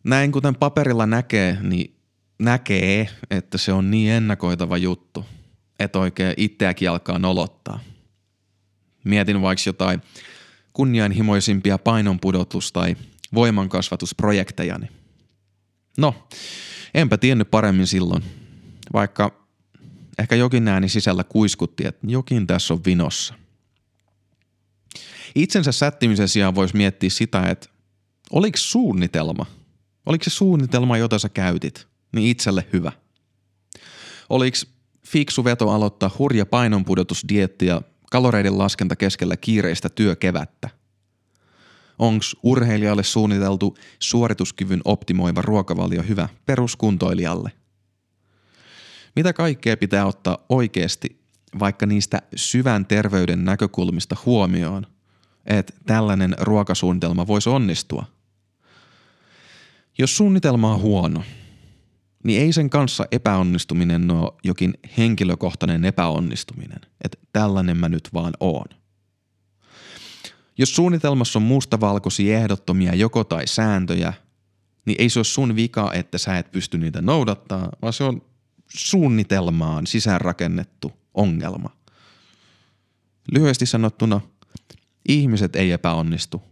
näin 0.06 0.32
kuten 0.32 0.54
paperilla 0.54 1.06
näkee, 1.06 1.58
niin 1.62 1.96
näkee, 2.38 3.08
että 3.30 3.58
se 3.58 3.72
on 3.72 3.90
niin 3.90 4.12
ennakoitava 4.12 4.76
juttu, 4.76 5.26
että 5.78 5.98
oikein 5.98 6.34
itseäkin 6.36 6.90
alkaa 6.90 7.18
nolottaa. 7.18 7.80
Mietin 9.04 9.42
vaikka 9.42 9.62
jotain 9.66 10.02
kunnianhimoisimpia 10.72 11.78
painonpudotus- 11.78 12.72
tai 12.72 12.96
voimankasvatusprojektejani. 13.34 14.88
No, 15.98 16.28
enpä 16.94 17.18
tiennyt 17.18 17.50
paremmin 17.50 17.86
silloin, 17.86 18.24
vaikka 18.92 19.45
ehkä 20.18 20.34
jokin 20.34 20.68
ääni 20.68 20.88
sisällä 20.88 21.24
kuiskutti, 21.24 21.86
että 21.86 22.06
jokin 22.06 22.46
tässä 22.46 22.74
on 22.74 22.80
vinossa. 22.86 23.34
Itsensä 25.34 25.72
sättimisen 25.72 26.28
sijaan 26.28 26.54
voisi 26.54 26.76
miettiä 26.76 27.10
sitä, 27.10 27.42
että 27.42 27.68
oliko 28.30 28.56
suunnitelma– 28.56 29.46
Oliko 30.06 30.24
se 30.24 30.30
suunnitelma, 30.30 30.98
jota 30.98 31.18
sä 31.18 31.28
käytit, 31.28 31.86
niin 32.12 32.28
itselle 32.30 32.66
hyvä? 32.72 32.92
Oliko 34.28 34.56
fiksu 35.06 35.44
veto 35.44 35.70
aloittaa 35.70 36.10
hurja 36.18 36.46
painonpudotusdietti 36.46 37.66
ja 37.66 37.82
kaloreiden 38.10 38.58
laskenta 38.58 38.96
keskellä 38.96 39.36
kiireistä 39.36 39.88
työkevättä? 39.88 40.70
Onks 41.98 42.36
urheilijalle 42.42 43.02
suunniteltu 43.02 43.76
suorituskyvyn 43.98 44.80
optimoiva 44.84 45.42
ruokavalio 45.42 46.02
hyvä 46.02 46.28
peruskuntoilijalle? 46.46 47.52
Mitä 49.16 49.32
kaikkea 49.32 49.76
pitää 49.76 50.06
ottaa 50.06 50.38
oikeasti 50.48 51.20
vaikka 51.58 51.86
niistä 51.86 52.22
syvän 52.36 52.86
terveyden 52.86 53.44
näkökulmista 53.44 54.16
huomioon, 54.26 54.86
että 55.46 55.72
tällainen 55.86 56.34
ruokasuunnitelma 56.40 57.26
voisi 57.26 57.48
onnistua– 57.48 58.04
jos 59.98 60.16
suunnitelma 60.16 60.74
on 60.74 60.80
huono, 60.80 61.22
niin 62.24 62.42
ei 62.42 62.52
sen 62.52 62.70
kanssa 62.70 63.06
epäonnistuminen 63.10 64.10
ole 64.10 64.32
jokin 64.44 64.74
henkilökohtainen 64.98 65.84
epäonnistuminen, 65.84 66.80
että 67.04 67.18
tällainen 67.32 67.76
mä 67.76 67.88
nyt 67.88 68.08
vaan 68.14 68.32
oon. 68.40 68.66
Jos 70.58 70.76
suunnitelmassa 70.76 71.38
on 71.38 71.42
mustavalkoisia 71.42 72.38
ehdottomia 72.38 72.94
joko 72.94 73.24
tai 73.24 73.46
sääntöjä, 73.46 74.12
niin 74.86 74.96
ei 74.98 75.08
se 75.08 75.18
ole 75.18 75.24
sun 75.24 75.56
vika, 75.56 75.92
että 75.92 76.18
sä 76.18 76.38
et 76.38 76.52
pysty 76.52 76.78
niitä 76.78 77.02
noudattaa, 77.02 77.68
vaan 77.82 77.92
se 77.92 78.04
on 78.04 78.22
suunnitelmaan 78.68 79.86
sisäänrakennettu 79.86 80.92
ongelma. 81.14 81.70
Lyhyesti 83.32 83.66
sanottuna, 83.66 84.20
ihmiset 85.08 85.56
ei 85.56 85.72
epäonnistu, 85.72 86.42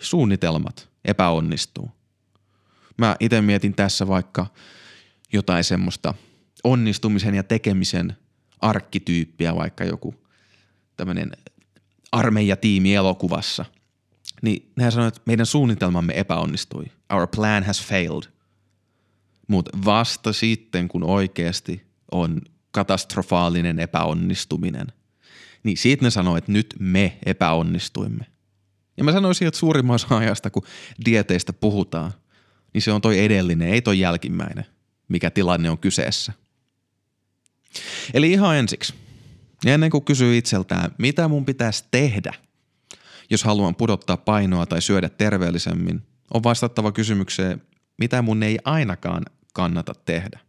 suunnitelmat 0.00 0.88
epäonnistuu. 1.04 1.90
Mä 2.98 3.16
itse 3.20 3.40
mietin 3.40 3.74
tässä 3.74 4.08
vaikka 4.08 4.46
jotain 5.32 5.64
semmoista 5.64 6.14
onnistumisen 6.64 7.34
ja 7.34 7.42
tekemisen 7.42 8.16
arkkityyppiä, 8.60 9.56
vaikka 9.56 9.84
joku 9.84 10.14
tämmöinen 10.96 11.32
armeijatiimi 12.12 12.94
elokuvassa. 12.94 13.64
Niin 14.42 14.72
nehän 14.76 14.92
sanoi, 14.92 15.08
että 15.08 15.20
meidän 15.26 15.46
suunnitelmamme 15.46 16.12
epäonnistui. 16.16 16.84
Our 17.12 17.28
plan 17.36 17.62
has 17.62 17.82
failed. 17.82 18.32
Mutta 19.52 19.78
vasta 19.84 20.32
sitten, 20.32 20.88
kun 20.88 21.04
oikeasti 21.04 21.82
on 22.12 22.40
katastrofaalinen 22.70 23.78
epäonnistuminen, 23.78 24.86
niin 25.62 25.76
siitä 25.76 26.04
ne 26.04 26.10
sanoi, 26.10 26.38
että 26.38 26.52
nyt 26.52 26.74
me 26.78 27.18
epäonnistuimme. 27.26 28.26
Ja 28.96 29.04
mä 29.04 29.12
sanoisin, 29.12 29.48
että 29.48 29.58
suurimman 29.58 29.94
osa 29.94 30.16
ajasta, 30.16 30.50
kun 30.50 30.62
dieteistä 31.04 31.52
puhutaan, 31.52 32.12
niin 32.74 32.82
se 32.82 32.92
on 32.92 33.00
toi 33.00 33.24
edellinen, 33.24 33.68
ei 33.68 33.82
toi 33.82 33.98
jälkimmäinen, 33.98 34.66
mikä 35.08 35.30
tilanne 35.30 35.70
on 35.70 35.78
kyseessä. 35.78 36.32
Eli 38.14 38.32
ihan 38.32 38.56
ensiksi, 38.56 38.94
ennen 39.66 39.90
kuin 39.90 40.04
kysyy 40.04 40.38
itseltään, 40.38 40.94
mitä 40.98 41.28
mun 41.28 41.44
pitäisi 41.44 41.84
tehdä, 41.90 42.34
jos 43.30 43.44
haluan 43.44 43.74
pudottaa 43.74 44.16
painoa 44.16 44.66
tai 44.66 44.82
syödä 44.82 45.08
terveellisemmin, 45.08 46.02
on 46.34 46.42
vastattava 46.42 46.92
kysymykseen, 46.92 47.62
mitä 47.98 48.22
mun 48.22 48.42
ei 48.42 48.58
ainakaan 48.64 49.22
kannata 49.52 49.92
tehdä. 50.04 50.40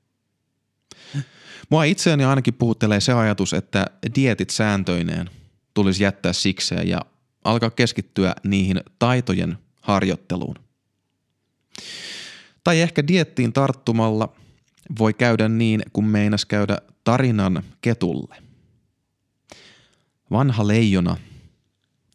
Mua 1.70 1.84
itseäni 1.84 2.24
ainakin 2.24 2.54
puhuttelee 2.54 3.00
se 3.00 3.14
ajatus, 3.14 3.54
että 3.54 3.86
dietit 4.16 4.50
sääntöineen 4.50 5.30
tulisi 5.74 6.04
jättää 6.04 6.34
sikseen 6.34 6.88
ja 6.88 7.02
alkaa 7.44 7.70
keskittyä 7.70 8.36
niihin 8.44 8.82
taitojen 9.00 9.58
harjoitteluun. 9.82 10.56
Tai 12.64 12.82
ehkä 12.82 13.08
diettiin 13.08 13.54
tarttumalla 13.54 14.36
voi 15.00 15.14
käydä 15.14 15.50
niin, 15.50 15.84
kun 15.94 16.06
meinas 16.06 16.46
käydä 16.46 16.78
tarinan 17.04 17.64
ketulle. 17.82 18.36
Vanha 20.32 20.68
leijona 20.68 21.18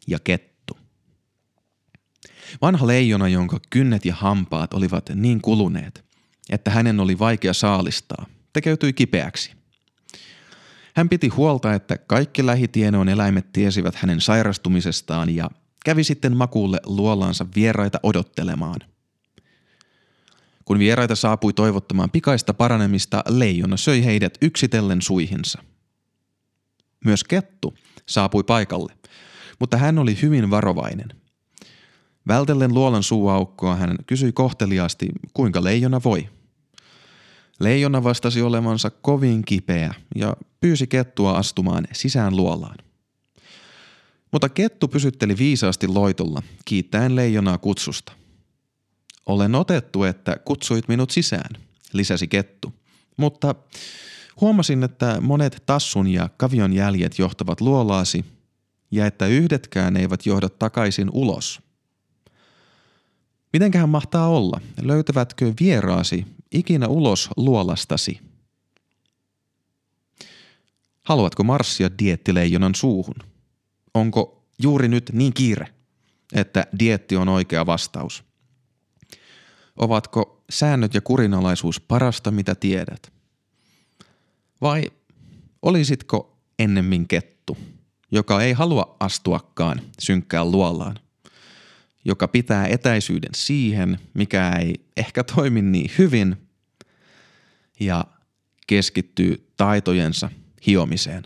ja 0.07 0.19
kettu. 0.19 0.77
Vanha 2.61 2.87
leijona, 2.87 3.27
jonka 3.27 3.59
kynnet 3.69 4.05
ja 4.05 4.15
hampaat 4.15 4.73
olivat 4.73 5.09
niin 5.15 5.41
kuluneet, 5.41 6.05
että 6.49 6.71
hänen 6.71 6.99
oli 6.99 7.19
vaikea 7.19 7.53
saalistaa, 7.53 8.25
tekeytyi 8.53 8.93
kipeäksi. 8.93 9.51
Hän 10.95 11.09
piti 11.09 11.27
huolta, 11.27 11.73
että 11.73 11.97
kaikki 11.97 12.45
lähitienoon 12.45 13.09
eläimet 13.09 13.51
tiesivät 13.53 13.95
hänen 13.95 14.21
sairastumisestaan 14.21 15.35
ja 15.35 15.49
kävi 15.85 16.03
sitten 16.03 16.37
makuulle 16.37 16.79
luolaansa 16.85 17.45
vieraita 17.55 17.99
odottelemaan– 18.03 18.79
kun 20.69 20.79
vieraita 20.79 21.15
saapui 21.15 21.53
toivottamaan 21.53 22.09
pikaista 22.09 22.53
paranemista, 22.53 23.23
leijona 23.27 23.77
söi 23.77 24.05
heidät 24.05 24.37
yksitellen 24.41 25.01
suihinsa. 25.01 25.63
Myös 27.05 27.23
kettu 27.23 27.73
saapui 28.05 28.43
paikalle, 28.43 28.93
mutta 29.59 29.77
hän 29.77 29.99
oli 29.99 30.17
hyvin 30.21 30.49
varovainen. 30.49 31.07
Vältellen 32.27 32.73
luolan 32.73 33.03
suuaukkoa 33.03 33.75
hän 33.75 33.95
kysyi 34.07 34.31
kohteliaasti, 34.31 35.09
kuinka 35.33 35.63
leijona 35.63 36.01
voi. 36.03 36.29
Leijona 37.59 38.03
vastasi 38.03 38.41
olevansa 38.41 38.89
kovin 38.89 39.45
kipeä 39.45 39.93
ja 40.15 40.37
pyysi 40.61 40.87
kettua 40.87 41.37
astumaan 41.37 41.87
sisään 41.93 42.35
luolaan. 42.35 42.77
Mutta 44.31 44.49
kettu 44.49 44.87
pysytteli 44.87 45.37
viisaasti 45.37 45.87
loitolla, 45.87 46.41
kiittäen 46.65 47.15
leijonaa 47.15 47.57
kutsusta. 47.57 48.11
Olen 49.25 49.55
otettu, 49.55 50.03
että 50.03 50.37
kutsuit 50.45 50.87
minut 50.87 51.11
sisään, 51.11 51.61
lisäsi 51.93 52.27
kettu. 52.27 52.73
Mutta 53.17 53.55
huomasin, 54.41 54.83
että 54.83 55.21
monet 55.21 55.63
tassun 55.65 56.07
ja 56.07 56.29
kavion 56.37 56.73
jäljet 56.73 57.19
johtavat 57.19 57.61
luolaasi 57.61 58.25
ja 58.91 59.05
että 59.05 59.27
yhdetkään 59.27 59.97
eivät 59.97 60.25
johda 60.25 60.49
takaisin 60.49 61.09
ulos. 61.13 61.61
Mitenköhän 63.53 63.89
mahtaa 63.89 64.27
olla? 64.27 64.61
Löytävätkö 64.81 65.53
vieraasi 65.59 66.25
ikinä 66.51 66.87
ulos 66.87 67.29
luolastasi? 67.37 68.19
Haluatko 71.03 71.43
marssia 71.43 71.89
diettileijonan 71.99 72.75
suuhun? 72.75 73.15
Onko 73.93 74.45
juuri 74.61 74.87
nyt 74.87 75.09
niin 75.13 75.33
kiire, 75.33 75.67
että 76.33 76.67
dietti 76.79 77.15
on 77.15 77.29
oikea 77.29 77.65
vastaus? 77.65 78.23
Ovatko 79.77 80.43
säännöt 80.49 80.93
ja 80.93 81.01
kurinalaisuus 81.01 81.79
parasta, 81.79 82.31
mitä 82.31 82.55
tiedät? 82.55 83.13
Vai 84.61 84.91
olisitko 85.61 86.37
ennemmin 86.59 87.07
kettu, 87.07 87.57
joka 88.11 88.41
ei 88.41 88.53
halua 88.53 88.95
astuakaan 88.99 89.81
synkkään 89.99 90.51
luolaan, 90.51 90.99
joka 92.05 92.27
pitää 92.27 92.67
etäisyyden 92.67 93.31
siihen, 93.35 93.99
mikä 94.13 94.51
ei 94.59 94.75
ehkä 94.97 95.23
toimi 95.23 95.61
niin 95.61 95.91
hyvin 95.97 96.35
ja 97.79 98.05
keskittyy 98.67 99.47
taitojensa 99.57 100.29
hiomiseen? 100.67 101.23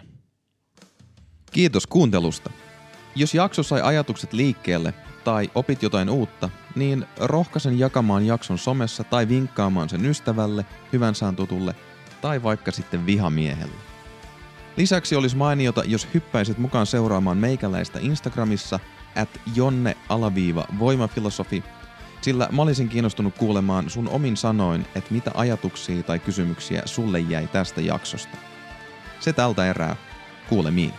Kiitos 1.52 1.88
kuuntelusta. 1.88 2.50
Jos 3.16 3.34
jakso 3.34 3.64
sai 3.64 3.82
ajatukset 3.82 4.34
liikkeelle 4.34 4.94
tai 5.24 5.52
opit 5.56 5.84
jotain 5.84 6.10
uutta, 6.10 6.50
niin 6.76 7.06
rohkaisen 7.18 7.80
jakamaan 7.80 8.26
jakson 8.26 8.58
somessa 8.58 9.04
tai 9.04 9.28
vinkkaamaan 9.28 9.90
sen 9.90 10.06
ystävälle, 10.06 10.66
hyvän 10.94 11.14
tutulle 11.36 11.76
tai 12.22 12.44
vaikka 12.44 12.72
sitten 12.72 13.06
vihamiehelle. 13.06 13.76
Lisäksi 14.78 15.16
olisi 15.16 15.36
mainiota, 15.36 15.84
jos 15.84 16.08
hyppäisit 16.14 16.58
mukaan 16.58 16.86
seuraamaan 16.86 17.38
meikäläistä 17.38 18.00
Instagramissa 18.02 18.80
at 19.16 19.30
jonne-voimafilosofi, 19.56 21.64
sillä 22.22 22.48
mä 22.52 22.62
olisin 22.62 22.90
kiinnostunut 22.90 23.38
kuulemaan 23.38 23.90
sun 23.90 24.10
omin 24.10 24.38
sanoin, 24.38 24.86
että 24.96 25.14
mitä 25.14 25.32
ajatuksia 25.34 26.04
tai 26.04 26.20
kysymyksiä 26.20 26.82
sulle 26.86 27.20
jäi 27.20 27.48
tästä 27.48 27.82
jaksosta. 27.82 28.38
Se 29.20 29.34
tältä 29.34 29.70
erää. 29.70 29.96
Kuulemiin. 30.50 30.94